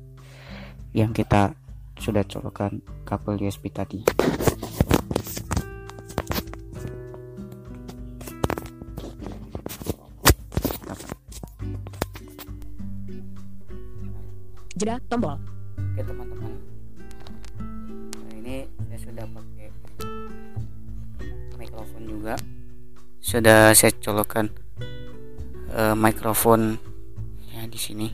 [0.96, 1.52] yang kita
[2.00, 4.00] sudah colokkan kabel USB tadi
[14.76, 15.40] Jeda tombol.
[23.36, 24.48] Sudah saya colokkan
[25.76, 26.80] eh, mikrofon
[27.52, 28.08] ya di sini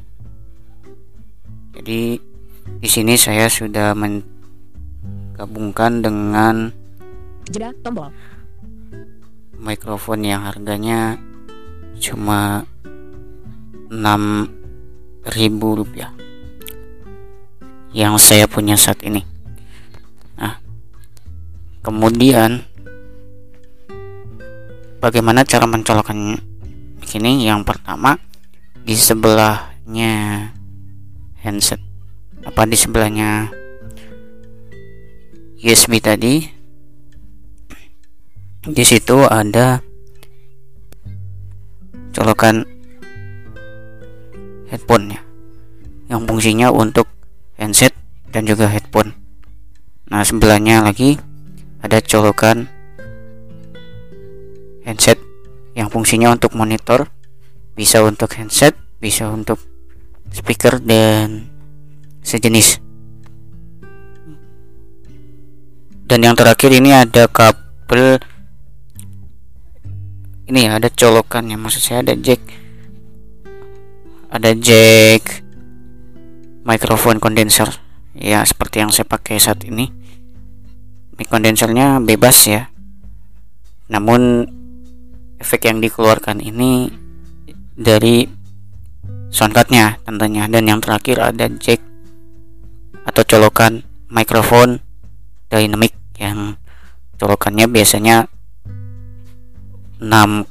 [1.77, 2.17] jadi
[2.81, 6.73] di sini saya sudah menggabungkan dengan
[7.53, 8.09] Jeda tombol.
[9.61, 11.21] mikrofon yang harganya
[12.01, 12.65] cuma
[13.93, 15.29] 6000
[15.61, 16.09] rupiah
[17.93, 19.21] yang saya punya saat ini
[20.33, 20.57] nah
[21.85, 22.70] kemudian
[25.01, 26.37] bagaimana cara mencolokkan
[27.11, 28.15] ini yang pertama
[28.85, 30.47] di sebelahnya
[31.41, 31.81] handset.
[32.45, 33.49] Apa di sebelahnya
[35.59, 36.45] USB tadi?
[38.61, 39.81] Di situ ada
[42.13, 42.61] colokan
[44.69, 45.21] headphone ya
[46.13, 47.09] yang fungsinya untuk
[47.57, 47.91] handset
[48.29, 49.17] dan juga headphone.
[50.07, 51.17] Nah sebelahnya lagi
[51.81, 52.69] ada colokan
[54.91, 55.17] handset
[55.71, 57.07] yang fungsinya untuk monitor
[57.79, 59.57] bisa untuk handset bisa untuk
[60.29, 61.47] speaker dan
[62.21, 62.83] sejenis.
[66.05, 68.19] Dan yang terakhir ini ada kabel
[70.51, 72.43] ini ada colokannya maksud saya ada jack.
[74.31, 75.43] Ada jack
[76.67, 77.71] mikrofon kondenser
[78.13, 79.87] ya seperti yang saya pakai saat ini.
[81.15, 82.67] Mic kondensernya bebas ya.
[83.87, 84.47] Namun
[85.41, 86.93] efek yang dikeluarkan ini
[87.73, 88.29] dari
[89.33, 90.45] soundcardnya tentunya.
[90.45, 91.81] Dan yang terakhir ada jack
[93.01, 93.81] atau colokan
[94.13, 94.77] mikrofon
[95.49, 96.61] dynamic yang
[97.17, 98.29] colokannya biasanya
[99.97, 100.49] 6,5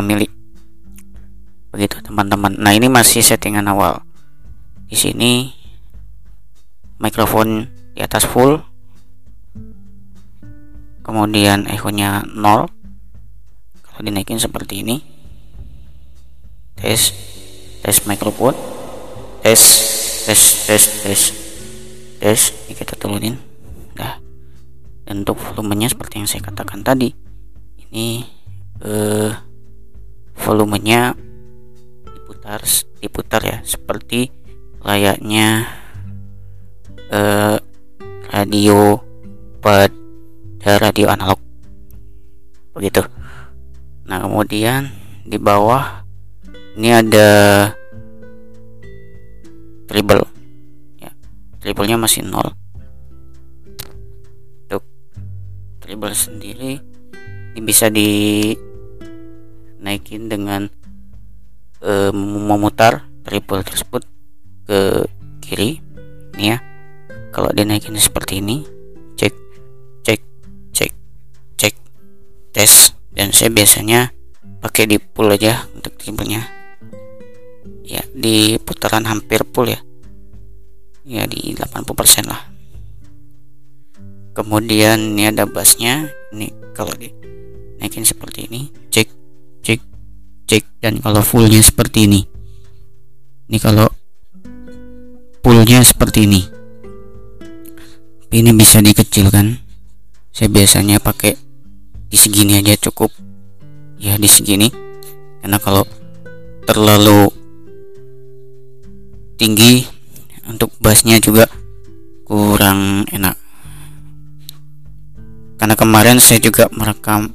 [0.00, 0.28] mili.
[1.72, 2.56] Begitu teman-teman.
[2.56, 4.00] Nah ini masih settingan awal.
[4.88, 5.52] Di sini
[7.00, 8.60] mikrofon di atas full.
[11.02, 12.81] Kemudian echonya 0
[14.02, 14.98] dinaikin seperti ini.
[16.74, 17.14] Tes
[17.82, 18.58] tes microphone
[19.46, 19.62] tes
[20.26, 21.22] tes tes tes.
[22.18, 23.38] Tes ini kita turunin.
[23.94, 24.18] Nah
[25.06, 27.10] dan untuk volumenya seperti yang saya katakan tadi
[27.90, 28.22] ini
[28.82, 29.30] eh,
[30.38, 31.14] volumenya
[32.06, 32.62] diputar
[33.02, 34.30] diputar ya seperti
[34.82, 35.66] layaknya
[37.10, 37.58] eh,
[38.30, 38.98] radio
[39.62, 39.92] pada
[40.78, 41.38] radio analog.
[42.72, 43.21] Begitu
[44.12, 44.92] nah kemudian
[45.24, 46.04] di bawah
[46.76, 47.28] ini ada
[49.88, 50.28] treble.
[51.00, 51.16] Ya
[51.64, 52.52] treble-nya masih nol.
[54.68, 54.84] Untuk
[55.80, 56.76] treble sendiri
[57.56, 58.52] ini bisa dinaikin
[60.28, 60.68] dengan
[61.80, 64.04] eh, memutar treble tersebut
[64.68, 65.08] ke
[65.40, 65.80] kiri.
[66.36, 66.60] Ini ya
[67.32, 68.60] kalau dinaikin seperti ini
[73.32, 74.12] saya biasanya
[74.60, 76.62] pakai di pull aja untuk treble-nya
[77.82, 79.80] ya di putaran hampir full ya.
[81.02, 82.40] Ya di 80% lah.
[84.32, 86.08] Kemudian ini ada bassnya.
[86.32, 87.10] Ini kalau di
[87.82, 89.08] naikin seperti ini cek
[89.66, 89.80] cek
[90.46, 90.64] cek.
[90.78, 92.20] Dan kalau fullnya seperti ini.
[93.50, 93.90] Ini kalau
[95.42, 96.40] fullnya seperti ini.
[98.32, 99.60] Ini bisa dikecilkan.
[100.32, 101.36] Saya biasanya pakai
[102.12, 103.08] di segini aja cukup.
[103.96, 104.68] Ya di segini.
[105.40, 105.88] Karena kalau
[106.68, 107.32] terlalu
[109.40, 109.88] tinggi
[110.44, 111.48] untuk bassnya juga
[112.28, 113.40] kurang enak.
[115.56, 117.32] Karena kemarin saya juga merekam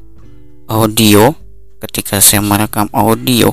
[0.70, 1.34] audio.
[1.82, 3.50] Ketika saya merekam audio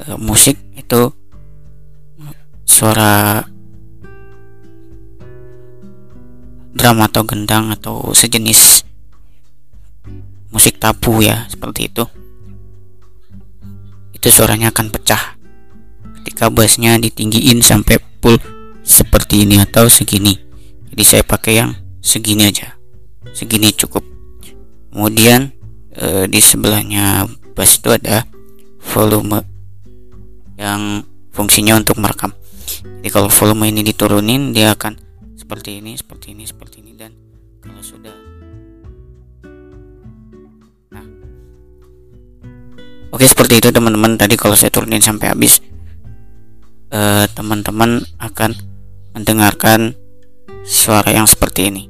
[0.00, 1.12] eh, musik itu
[2.64, 3.44] suara
[6.72, 8.88] drum atau gendang atau sejenis
[10.50, 12.04] musik tabu ya seperti itu.
[14.14, 15.40] Itu suaranya akan pecah
[16.20, 18.36] ketika bassnya ditinggiin sampai full
[18.84, 20.36] seperti ini atau segini.
[20.92, 21.70] Jadi saya pakai yang
[22.02, 22.80] segini aja
[23.32, 24.02] segini cukup.
[24.90, 25.54] Kemudian
[25.94, 28.26] eh, di sebelahnya bass itu ada
[28.80, 29.44] volume
[30.58, 32.34] yang fungsinya untuk merekam.
[33.00, 34.98] Jadi kalau volume ini diturunin dia akan
[35.38, 36.92] seperti ini seperti ini seperti ini.
[36.98, 37.12] Dan
[37.62, 38.12] kalau sudah
[43.14, 44.16] oke seperti itu teman-teman.
[44.18, 45.62] Tadi kalau saya turunin sampai habis
[46.90, 48.50] eh, teman-teman akan
[49.14, 49.94] mendengarkan
[50.66, 51.82] suara yang seperti ini.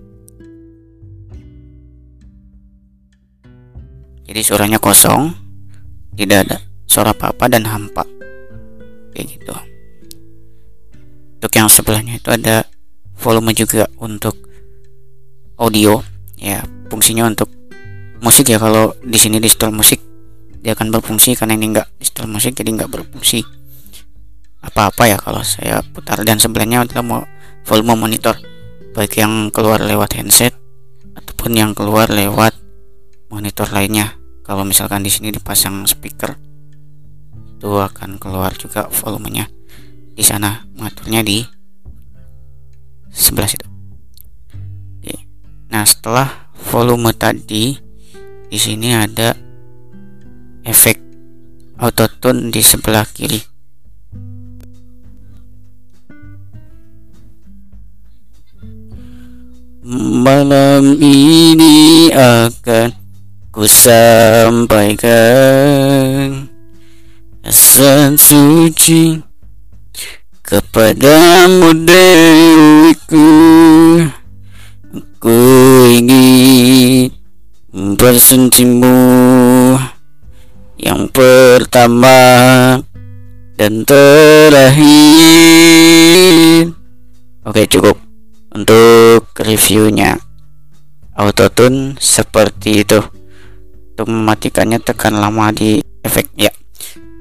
[4.31, 5.35] Jadi suaranya kosong
[6.15, 6.57] tidak ada
[6.87, 8.07] suara apa-apa dan hampa.
[9.11, 9.53] Kayak gitu.
[11.41, 12.63] Untuk yang sebelahnya itu ada
[13.19, 14.39] volume juga untuk
[15.59, 15.99] audio.
[16.39, 17.51] Ya fungsinya untuk
[18.23, 18.63] musik ya.
[18.63, 20.00] Kalau di sini di musik
[20.61, 23.41] dia akan berfungsi karena ini enggak setel musik jadi enggak berfungsi.
[24.61, 27.25] Apa-apa ya kalau saya putar dan sebelahnya adalah
[27.65, 28.37] volume monitor.
[28.93, 30.53] Baik yang keluar lewat handset
[31.17, 32.53] ataupun yang keluar lewat
[33.33, 34.21] monitor lainnya.
[34.45, 36.37] Kalau misalkan di sini dipasang speaker
[37.57, 39.49] itu akan keluar juga volumenya.
[40.13, 41.41] Di sana mengaturnya di
[43.09, 43.67] sebelah situ.
[45.01, 45.17] Oke.
[45.73, 47.79] nah setelah volume tadi
[48.51, 49.50] di sini ada
[50.65, 51.01] efek
[51.81, 53.41] autotune di sebelah kiri.
[60.21, 62.93] Malam ini akan
[63.51, 65.11] ku sampaikan
[67.41, 69.17] Asal suci
[70.45, 73.27] kepadamu dewiku.
[75.21, 75.39] Ku
[75.89, 77.11] ingin
[77.73, 78.95] bersentimu
[81.71, 82.83] pertama
[83.55, 84.75] dan terakhir
[87.47, 87.95] Oke cukup
[88.51, 90.19] untuk reviewnya.
[91.15, 92.99] Autotune seperti itu.
[93.95, 96.51] Untuk mematikannya tekan lama di efek ya.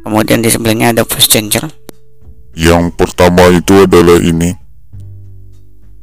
[0.01, 1.69] Kemudian di sebelahnya ada voice changer.
[2.57, 4.49] Yang pertama itu adalah ini.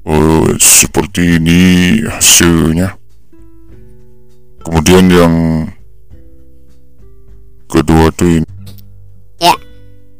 [0.06, 2.94] Eh, seperti ini hasilnya.
[4.62, 5.34] Kemudian yang
[7.66, 8.46] kedua ini.
[9.42, 9.54] Ya,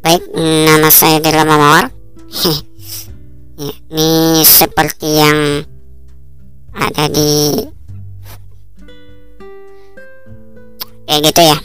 [0.03, 1.89] baik, nama saya Dela Mawar.
[3.63, 5.63] ya, ini seperti yang
[6.77, 7.55] ada di
[11.07, 11.59] kayak gitu ya.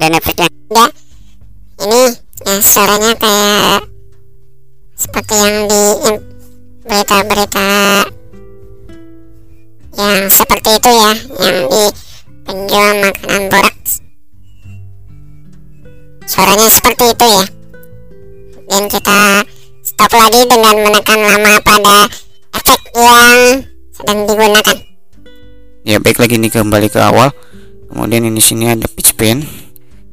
[0.00, 0.86] Dan efeknya ya,
[1.84, 2.02] ini
[2.46, 3.82] ya suaranya kayak
[4.96, 5.82] seperti yang di
[6.84, 7.68] berita-berita
[10.00, 11.12] yang seperti itu ya
[18.70, 19.42] dan kita
[19.82, 22.06] stop lagi dengan menekan lama pada
[22.54, 24.76] efek yang sedang digunakan.
[25.82, 27.34] Ya baik lagi nih kembali ke awal.
[27.90, 29.42] Kemudian ini sini ada pitch pen.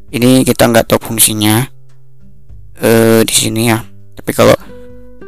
[0.09, 1.69] Ini kita nggak tahu fungsinya
[2.81, 3.77] eh di sini ya.
[4.17, 4.57] Tapi kalau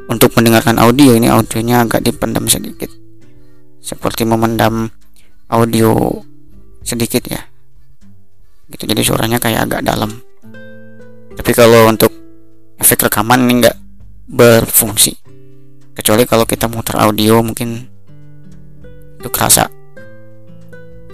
[0.10, 2.90] untuk mendengarkan audio ini audionya agak dipendam sedikit.
[3.78, 4.90] Seperti memendam
[5.53, 6.18] audio
[6.82, 7.45] sedikit ya.
[8.74, 10.29] Gitu jadi suaranya kayak agak dalam
[11.40, 12.11] tapi kalau untuk
[12.76, 13.78] efek rekaman ini nggak
[14.28, 15.16] berfungsi.
[15.95, 17.88] Kecuali kalau kita muter audio mungkin
[19.16, 19.72] itu kerasa.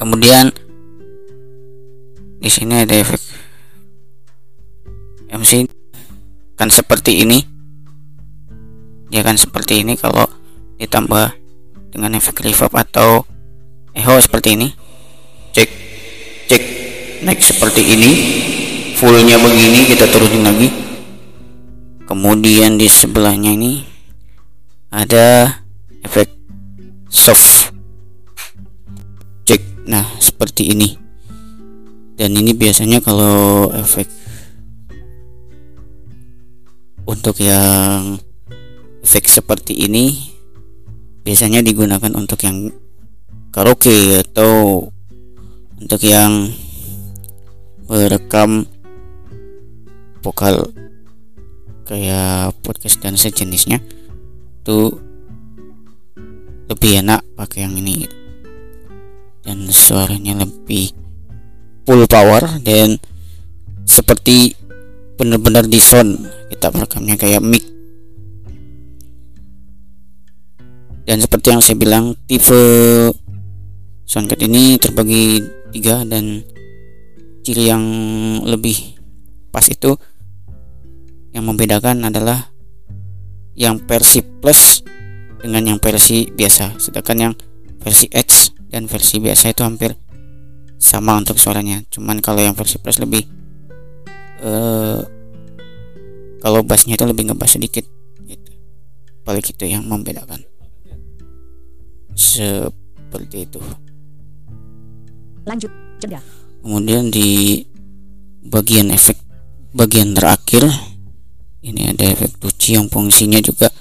[0.02, 0.49] Kemudian
[2.41, 3.22] di sini ada efek
[5.30, 5.69] MC
[6.57, 7.45] kan seperti ini.
[9.14, 10.26] Dia kan seperti ini kalau
[10.81, 11.38] ditambah
[11.93, 13.30] dengan efek reverb atau
[13.93, 14.73] echo seperti ini.
[15.53, 15.69] Cek
[16.49, 16.64] cek
[17.22, 18.11] naik seperti ini
[18.95, 20.69] fullnya begini kita turunin lagi.
[22.07, 23.84] Kemudian di sebelahnya ini
[24.88, 25.59] ada
[25.99, 26.31] efek
[27.11, 27.76] soft.
[29.43, 29.89] Cek.
[29.91, 30.95] Nah seperti ini.
[32.15, 34.07] Dan ini biasanya kalau efek
[37.03, 38.15] untuk yang
[39.03, 40.31] efek seperti ini
[41.27, 42.72] biasanya digunakan untuk yang
[43.51, 44.88] karaoke atau
[45.76, 46.55] untuk yang
[47.91, 48.65] merekam
[50.26, 50.73] vokal
[51.85, 53.77] kayak podcast dan sejenisnya
[54.65, 54.97] itu
[56.65, 58.10] lebih enak pakai yang ini.
[59.45, 60.89] Dan suaranya lebih
[61.85, 62.97] full power dan
[63.85, 64.57] seperti
[65.22, 66.18] benar-benar di sound
[66.49, 67.61] kita merekamnya kayak mic.
[71.06, 72.57] Dan seperti yang saya bilang tipe
[74.10, 76.41] soundcard ini terbagi tiga dan
[77.45, 77.85] ciri yang
[78.41, 78.97] lebih
[79.53, 79.93] pas itu
[81.36, 82.56] yang membedakan adalah
[83.60, 84.88] yang versi plus
[85.44, 87.34] dengan yang versi biasa sedangkan yang
[87.84, 89.99] versi X dan versi biasa itu hampir
[90.80, 93.28] sama untuk suaranya cuman kalau yang versi plus lebih
[94.44, 95.02] eh
[96.40, 97.84] kalau bassnya itu lebih ngebas sedikit
[98.28, 98.52] gitu
[99.28, 100.40] balik itu yang membedakan
[102.16, 103.60] seperti itu
[105.45, 105.70] Lanjut.
[105.99, 106.20] Jeda.
[106.64, 107.64] kemudian di
[108.44, 109.16] bagian efek
[109.72, 110.94] bagian terakhir
[111.66, 113.74] ini ada efek tuci yang fungsinya juga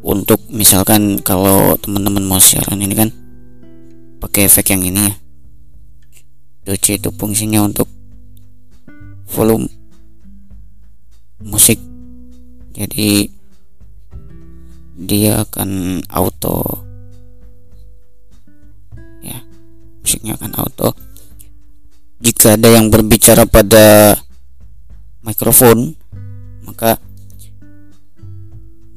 [0.00, 3.12] untuk misalkan kalau teman-teman mau siaran ini kan
[4.24, 5.14] pakai efek yang ini ya.
[6.72, 7.88] Tuci itu fungsinya untuk
[9.28, 9.68] volume
[11.44, 11.76] musik.
[12.72, 13.28] Jadi
[14.98, 16.64] dia akan auto
[19.20, 19.36] ya
[20.00, 20.96] musiknya akan auto.
[22.24, 24.16] Jika ada yang berbicara pada
[25.20, 25.92] mikrofon
[26.64, 26.98] maka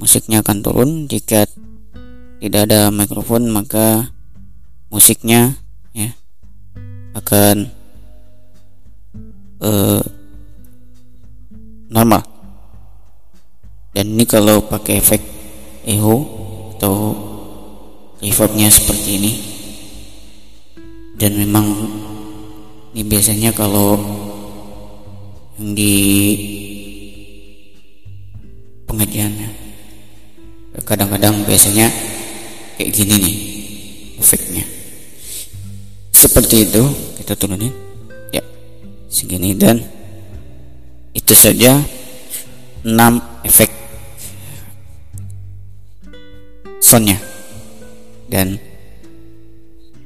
[0.02, 0.90] musiknya akan turun.
[1.06, 1.45] Jika
[2.41, 4.10] tidak ada mikrofon maka
[4.90, 5.61] musiknya
[5.94, 6.10] ya
[7.14, 7.69] akan
[9.61, 10.03] eh,
[11.94, 12.26] normal.
[13.94, 15.22] Dan ini kalau pakai efek
[15.86, 16.18] echo
[16.76, 16.95] atau
[18.18, 19.34] reverbnya seperti ini.
[21.22, 21.68] Dan memang
[22.98, 24.02] ini biasanya kalau
[25.61, 25.94] yang di
[28.90, 29.60] pengajiannya
[30.80, 31.91] kadang-kadang biasanya
[32.80, 33.35] kayak gini nih
[34.23, 34.64] efeknya.
[36.15, 36.84] Seperti itu
[37.19, 37.73] kita turunin.
[38.31, 38.39] Ya
[39.11, 39.84] segini dan
[41.11, 41.84] itu saja
[42.88, 42.88] 6
[43.43, 43.69] efek
[46.80, 47.19] soundnya.
[48.31, 48.56] Dan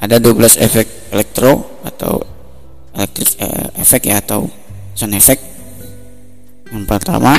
[0.02, 2.26] ada 12 efek elektro atau
[2.98, 4.50] elektrik eh, efek ya atau
[4.98, 5.46] sound effect.
[6.74, 7.38] Yang pertama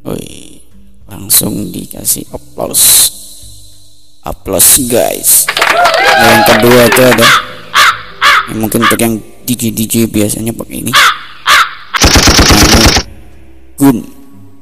[0.00, 0.49] Woi,
[1.10, 3.10] langsung dikasih aplaus.
[4.22, 5.50] Aplaus guys.
[6.22, 7.28] Yang kedua itu ada.
[8.46, 10.92] Yang mungkin untuk yang DJ DJ biasanya pakai ini.
[13.74, 14.06] Gun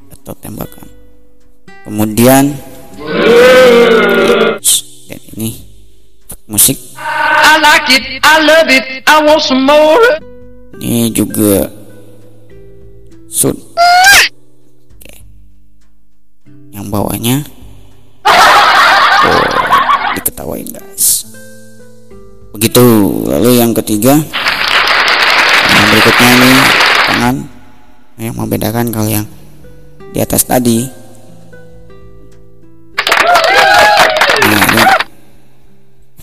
[0.09, 0.87] atau tembakan.
[1.85, 2.57] Kemudian
[5.09, 5.61] dan ini
[6.49, 6.77] musik.
[6.97, 10.01] I like it, I love it, I want some more.
[10.79, 11.67] ini juga
[13.29, 14.38] Oke.
[16.79, 17.43] Yang bawahnya.
[18.23, 19.43] Oh,
[20.15, 21.27] diketawain guys.
[22.55, 22.83] Begitu.
[23.27, 24.15] Lalu yang ketiga
[25.75, 26.51] yang berikutnya ini
[27.03, 27.35] tangan.
[28.15, 29.27] Yang membedakan kalau yang
[30.15, 30.87] di atas tadi.
[34.39, 34.83] Nah ini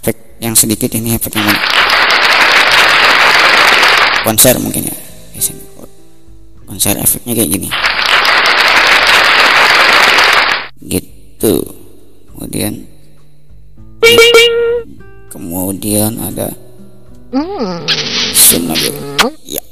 [0.00, 1.52] efek yang sedikit ini efek yang
[4.24, 4.96] konser mungkin ya.
[6.66, 7.70] Konser efeknya kayak gini
[10.86, 11.54] gitu.
[12.32, 12.86] Kemudian
[15.28, 16.48] kemudian ada
[18.32, 18.90] zoom lagi
[19.44, 19.64] ya.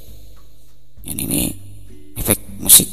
[1.07, 1.41] Yang ini
[2.19, 2.89] efek musik.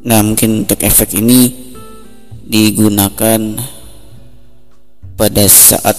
[0.00, 1.52] Nah mungkin untuk efek ini
[2.50, 3.40] digunakan
[5.14, 5.94] pada saat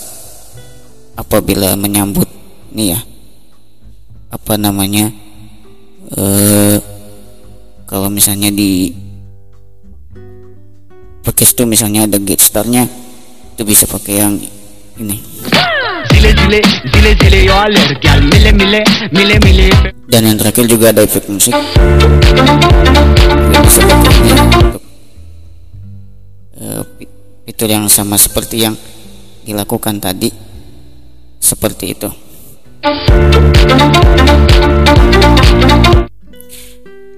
[1.16, 2.28] apabila menyambut
[2.74, 3.00] nih ya
[4.32, 5.12] apa namanya
[6.18, 6.91] eh
[7.92, 8.88] kalau misalnya di
[11.20, 12.88] podcast tuh misalnya ada gate starnya
[13.52, 14.40] itu bisa pakai yang
[14.96, 15.20] ini.
[20.08, 21.52] Dan yang terakhir juga ada efek musik
[26.64, 26.84] eh,
[27.44, 28.76] fitur yang sama seperti yang
[29.44, 30.32] dilakukan tadi.
[31.44, 32.08] Seperti itu.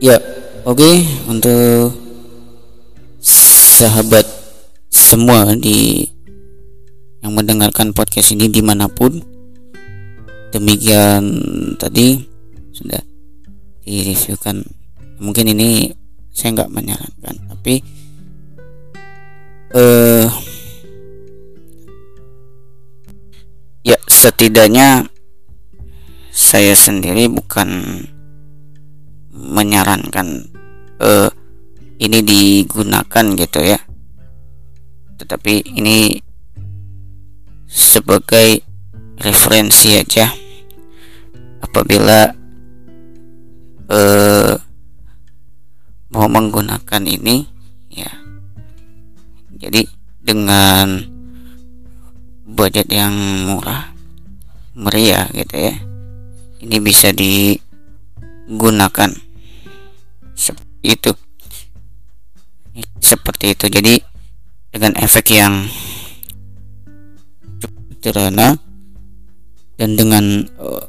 [0.02, 0.18] Ya
[0.64, 0.92] oke
[1.28, 1.92] untuk
[3.20, 4.24] sahabat
[4.88, 6.08] semua di
[7.20, 9.20] yang mendengarkan podcast ini di mana pun
[10.56, 11.24] demikian
[11.76, 12.16] tadi
[12.72, 13.00] sudah
[13.84, 14.64] direviewkan.
[15.20, 15.92] Mungkin ini
[16.32, 17.84] saya nggak menyarankan tapi
[19.76, 20.28] eh
[23.84, 25.12] ya setidaknya
[26.32, 28.00] saya sendiri bukan
[29.34, 30.53] menyarankan
[31.04, 31.30] eh
[32.00, 33.80] ini digunakan gitu ya.
[35.20, 36.16] Tetapi ini
[37.68, 38.64] sebagai
[39.20, 40.32] referensi aja.
[41.60, 42.32] Apabila
[43.92, 44.56] eh
[46.14, 47.44] mau menggunakan ini
[47.92, 48.12] ya.
[49.60, 49.84] Jadi
[50.24, 51.04] dengan
[52.48, 53.16] budget yang
[53.48, 53.92] murah
[54.74, 55.74] meriah gitu ya
[56.64, 59.12] ini bisa digunakan
[60.84, 61.12] itu.
[63.00, 63.66] Seperti itu.
[63.72, 63.96] Jadi
[64.70, 65.66] dengan efek yang
[67.62, 68.60] cukup sederhana
[69.80, 70.86] dan dengan eh,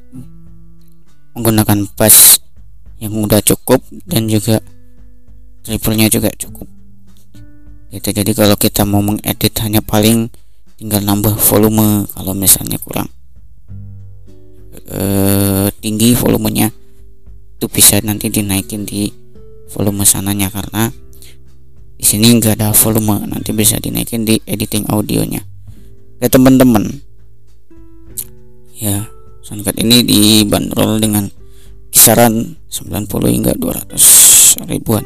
[1.38, 2.42] menggunakan bass
[2.98, 4.58] yang udah cukup dan juga
[5.64, 6.66] triple-nya juga cukup.
[7.94, 8.08] Gitu.
[8.10, 10.26] Jadi kalau kita mau mengedit hanya paling
[10.74, 13.06] tinggal nambah volume kalau misalnya kurang
[14.90, 16.68] eh, tinggi volumenya
[17.54, 19.08] itu bisa nanti dinaikin di
[19.70, 20.92] volume sananya karena
[21.94, 23.24] di sini nggak ada volume.
[23.24, 25.40] Nanti bisa dinaikin di editing audionya.
[26.20, 27.00] Ya teman-teman.
[28.76, 29.08] Ya
[29.44, 31.30] soundcard ini dibanderol dengan
[31.94, 35.04] kisaran 90 hingga 200 ribuan.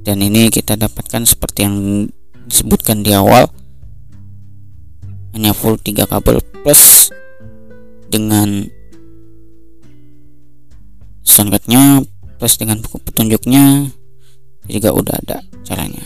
[0.00, 1.76] Dan ini kita dapatkan seperti yang
[2.48, 3.46] disebutkan di awal.
[5.30, 7.14] Hanya full 3 kabel plus
[8.10, 8.66] dengan
[11.24, 12.04] soundcardnya
[12.40, 13.92] plus dengan buku petunjuknya
[14.68, 15.36] juga udah ada
[15.66, 16.02] caranya.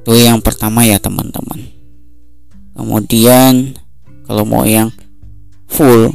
[0.00, 1.70] Itu yang pertama ya teman-teman.
[2.76, 3.76] Kemudian
[4.24, 4.88] kalau mau yang
[5.68, 6.12] full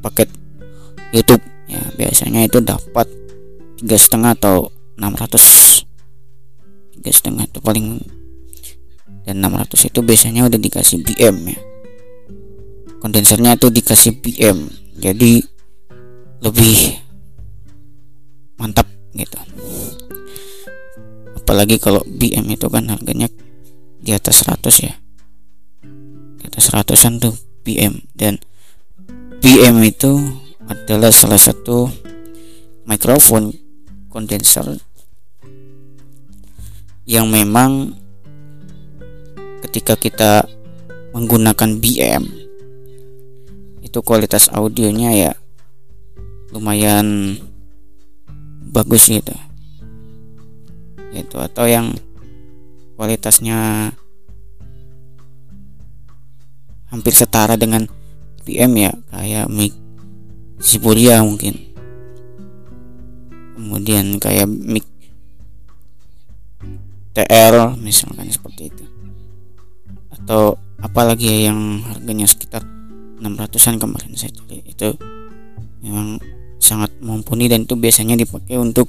[0.00, 0.30] paket
[1.12, 3.08] YouTube ya biasanya itu dapat
[3.80, 5.84] tiga setengah atau 600
[6.98, 8.00] tiga setengah itu paling
[9.26, 11.60] dan 600 itu biasanya udah dikasih BM ya.
[13.02, 15.55] Kondensernya itu dikasih BM jadi
[16.40, 17.00] lebih
[18.56, 19.38] mantap gitu.
[21.36, 23.30] Apalagi kalau BM itu kan harganya
[24.02, 24.94] di atas 100 ya.
[26.36, 28.38] Di atas 100an tuh BM dan
[29.40, 30.18] BM itu
[30.66, 31.86] adalah salah satu
[32.86, 33.54] mikrofon
[34.10, 34.78] kondenser
[37.06, 37.94] yang memang
[39.62, 40.32] ketika kita
[41.14, 42.24] menggunakan BM
[43.86, 45.32] itu kualitas audionya ya
[46.50, 47.38] lumayan
[48.70, 49.34] bagus gitu.
[51.14, 51.96] Gitu atau yang
[52.96, 53.92] kualitasnya
[56.92, 57.84] hampir setara dengan
[58.46, 59.74] BM ya kayak mic
[60.56, 61.52] Siburia mungkin.
[63.56, 64.86] Kemudian kayak mic
[67.12, 68.84] TL misalkan seperti itu.
[70.12, 72.64] Atau apalagi ya yang harganya sekitar
[73.20, 74.64] 600an kemarin saya cari.
[74.64, 74.96] Itu
[75.84, 76.20] memang
[76.56, 78.88] sangat mumpuni dan itu biasanya dipakai untuk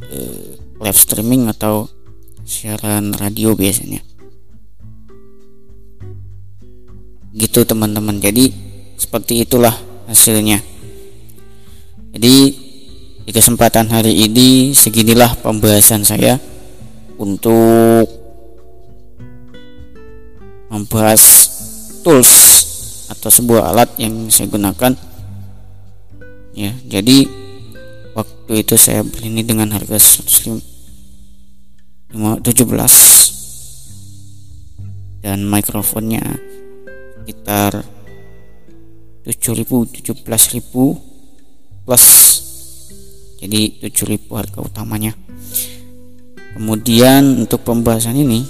[0.00, 1.88] eh, live streaming atau
[2.46, 4.00] siaran radio biasanya.
[7.36, 8.22] Gitu teman-teman.
[8.22, 8.52] Jadi
[8.96, 9.74] seperti itulah
[10.08, 10.62] hasilnya.
[12.16, 12.34] Jadi
[13.26, 16.38] di kesempatan hari ini seginilah pembahasan saya
[17.18, 18.06] untuk
[20.70, 21.22] membahas
[22.06, 22.32] tools
[23.10, 25.15] atau sebuah alat yang saya gunakan
[26.56, 27.28] ya jadi
[28.16, 30.56] waktu itu saya beli ini dengan harga 117
[35.20, 36.22] dan mikrofonnya
[37.26, 37.82] sekitar
[39.26, 40.62] 7000 17000
[41.82, 42.06] plus.
[43.42, 45.12] Jadi 7000 harga utamanya.
[46.54, 48.46] Kemudian untuk pembahasan ini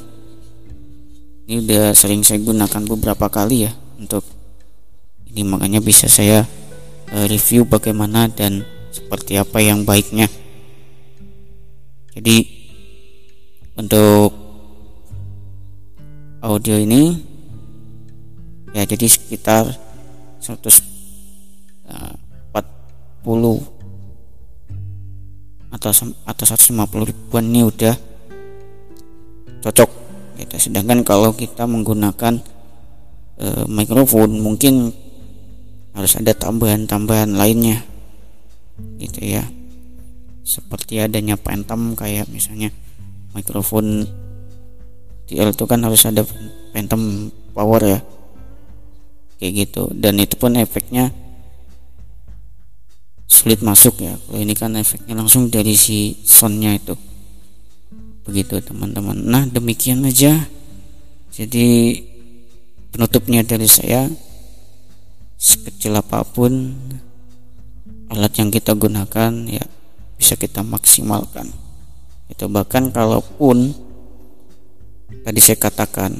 [1.46, 4.22] ini udah sering saya gunakan beberapa kali ya untuk
[5.32, 5.42] ini.
[5.48, 6.44] Makanya bisa saya
[7.12, 10.26] review bagaimana dan seperti apa yang baiknya
[12.16, 12.48] jadi
[13.76, 14.32] untuk
[16.40, 17.20] audio ini
[18.72, 19.68] ya jadi sekitar
[20.40, 20.86] 140
[25.76, 27.94] atau sem- atau 150 ribuan ini udah
[29.60, 29.90] cocok
[30.40, 30.54] gitu.
[30.56, 32.40] sedangkan kalau kita menggunakan
[33.40, 34.94] eh, mikrofon mungkin
[35.96, 37.80] harus ada tambahan-tambahan lainnya.
[39.00, 39.48] Gitu ya.
[40.44, 42.68] Seperti adanya phantom kayak misalnya
[43.32, 44.04] mikrofon
[45.26, 46.20] TL itu kan harus ada
[46.76, 48.00] phantom power ya.
[49.40, 49.88] Kayak gitu.
[49.96, 51.08] Dan itu pun efeknya
[53.24, 54.20] sulit masuk ya.
[54.20, 56.92] Kalau ini kan efeknya langsung dari si soundnya itu.
[58.28, 59.16] Begitu teman-teman.
[59.16, 60.44] Nah demikian aja.
[61.32, 62.00] Jadi
[62.92, 64.08] penutupnya dari saya
[65.36, 66.72] sekecil apa pun
[68.08, 69.64] alat yang kita gunakan ya
[70.16, 71.52] bisa kita maksimalkan.
[72.26, 73.76] Itu bahkan kalaupun
[75.22, 76.18] tadi saya katakan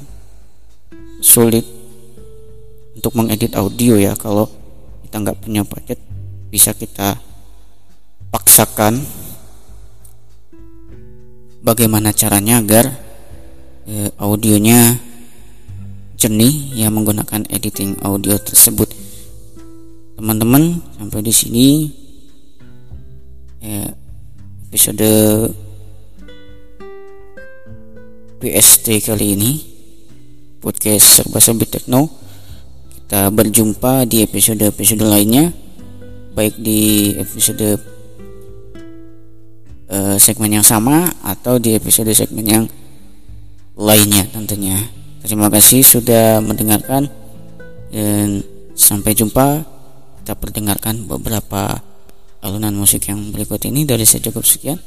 [1.24, 1.64] sulit
[2.94, 4.46] untuk mengedit audio ya kalau
[5.06, 5.98] kita nggak punya budget
[6.52, 7.18] bisa kita
[8.30, 9.00] paksakan
[11.64, 12.94] bagaimana caranya agar
[13.88, 14.96] eh, audionya
[16.16, 19.05] jernih yang menggunakan editing audio tersebut
[20.16, 21.68] teman-teman sampai di sini.
[23.60, 23.92] Ya,
[24.68, 25.10] episode
[28.40, 29.52] PST kali ini.
[30.64, 32.08] Podcast serba serbi tekno.
[32.96, 35.52] Kita berjumpa di episode-episode lainnya.
[36.32, 37.76] Baik di episode
[39.92, 42.64] eh, segmen yang sama atau di episode segmen yang
[43.76, 44.80] lainnya tentunya.
[45.20, 47.08] Terima kasih sudah mendengarkan
[47.92, 48.44] dan
[48.76, 49.75] sampai jumpa
[50.26, 51.86] kita perdengarkan beberapa
[52.42, 53.86] alunan musik yang berikut ini.
[53.86, 54.82] Dari saya cukup sekian.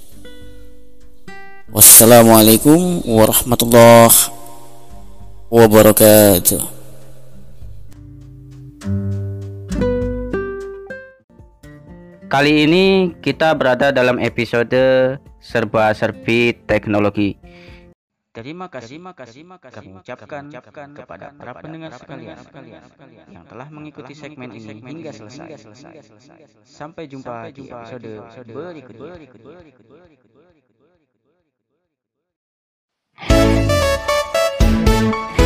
[1.72, 4.36] Wassalamualaikum warahmatullahi
[5.48, 6.60] wabarakatuh.
[12.28, 14.76] Kali ini kita berada dalam episode
[15.40, 17.39] serba-serbi teknologi.
[18.40, 20.48] Terima kasih, terima kasih, kami ucapkan
[20.96, 22.40] kepada para pendengar sekalian
[23.28, 25.60] yang telah mengikuti segmen ini hingga selesai.
[26.64, 29.20] Sampai jumpa di episode berikutnya.
[35.00, 35.39] Ane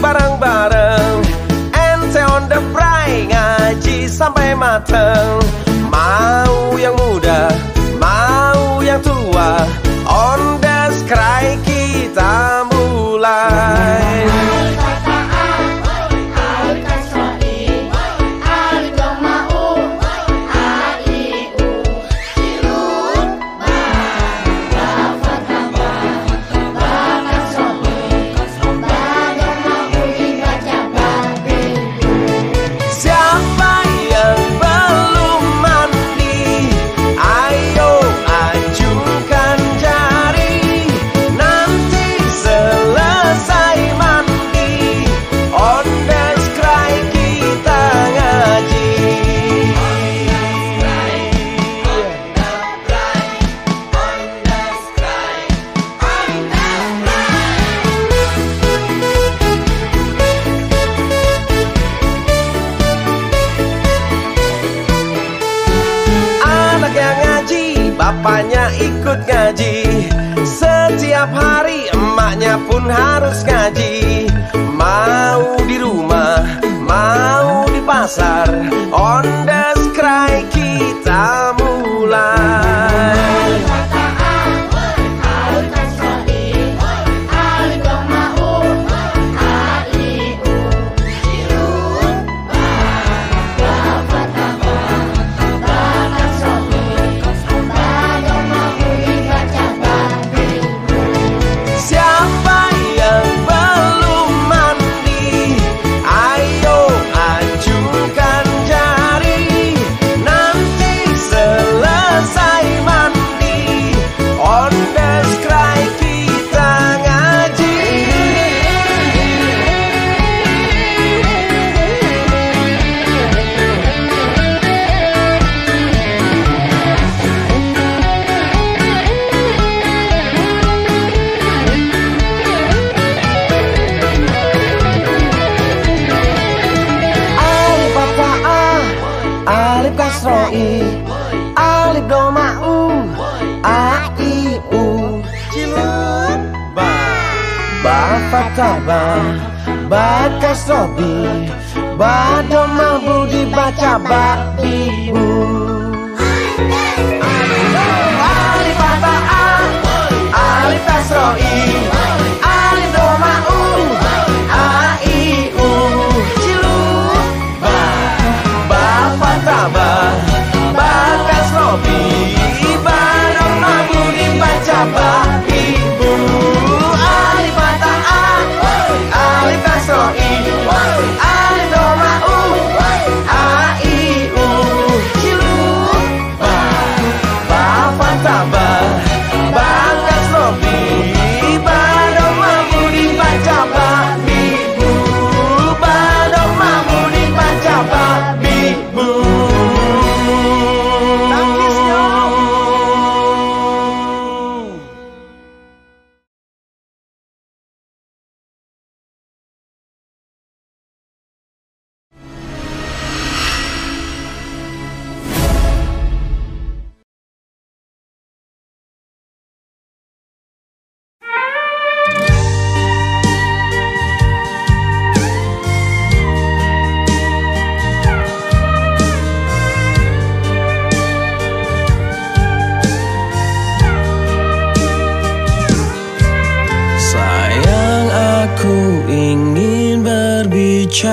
[0.00, 1.20] bareng-bareng.
[1.74, 5.42] Ente on the fry ngaji sampai mateng.
[5.92, 7.27] Mau yang muda,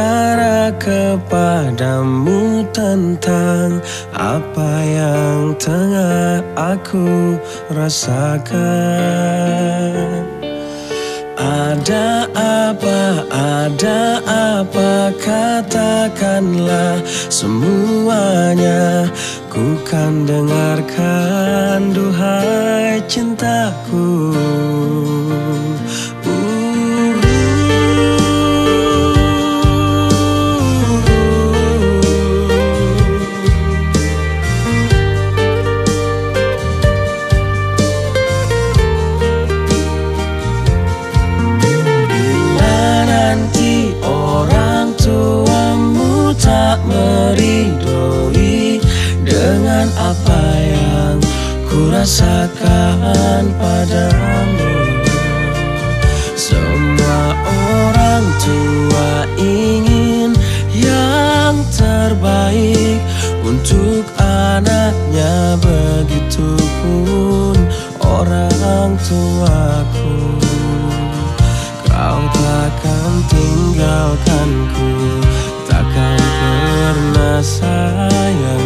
[0.06, 3.82] berbicara kepadamu tentang
[4.14, 7.38] apa yang tengah aku
[7.74, 8.54] rasakan.
[11.36, 13.02] Ada apa,
[13.34, 19.10] ada apa, katakanlah semuanya.
[19.50, 24.36] Ku kan dengarkan duhai cintaku
[52.06, 54.78] rasakan padamu.
[56.38, 60.38] Semua orang tua ingin
[60.70, 63.02] yang terbaik
[63.42, 65.58] untuk anaknya.
[65.58, 67.58] Begitupun
[68.06, 70.38] orang tuaku.
[71.90, 74.94] Kau takkan tinggalkanku.
[75.66, 78.65] Takkan pernah sayangku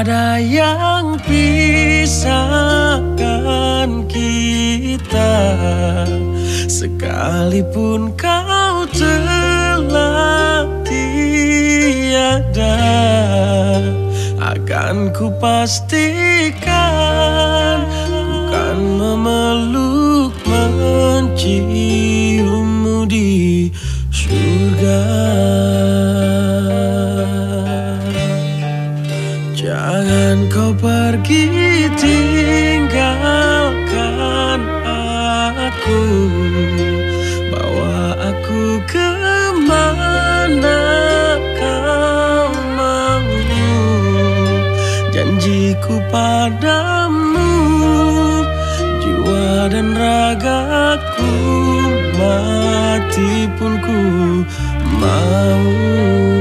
[0.00, 2.08] ada yang pisahkan
[4.08, 5.36] kita
[6.64, 12.80] Sekalipun kau telah tiada
[14.40, 16.64] Akan ku pastikan
[18.08, 21.44] Ku kan memeluk menciummu
[23.04, 23.68] di
[24.08, 25.04] surga
[30.80, 32.96] pergi tinggalkan
[35.60, 36.04] aku.
[37.52, 39.10] Bawa aku ke
[39.68, 40.80] mana
[41.60, 42.48] kau
[42.80, 43.28] mau?
[45.12, 47.52] Janjiku padamu
[49.04, 51.36] Jiwa dan ragaku
[52.16, 54.00] Mati pun ku
[55.00, 56.39] mau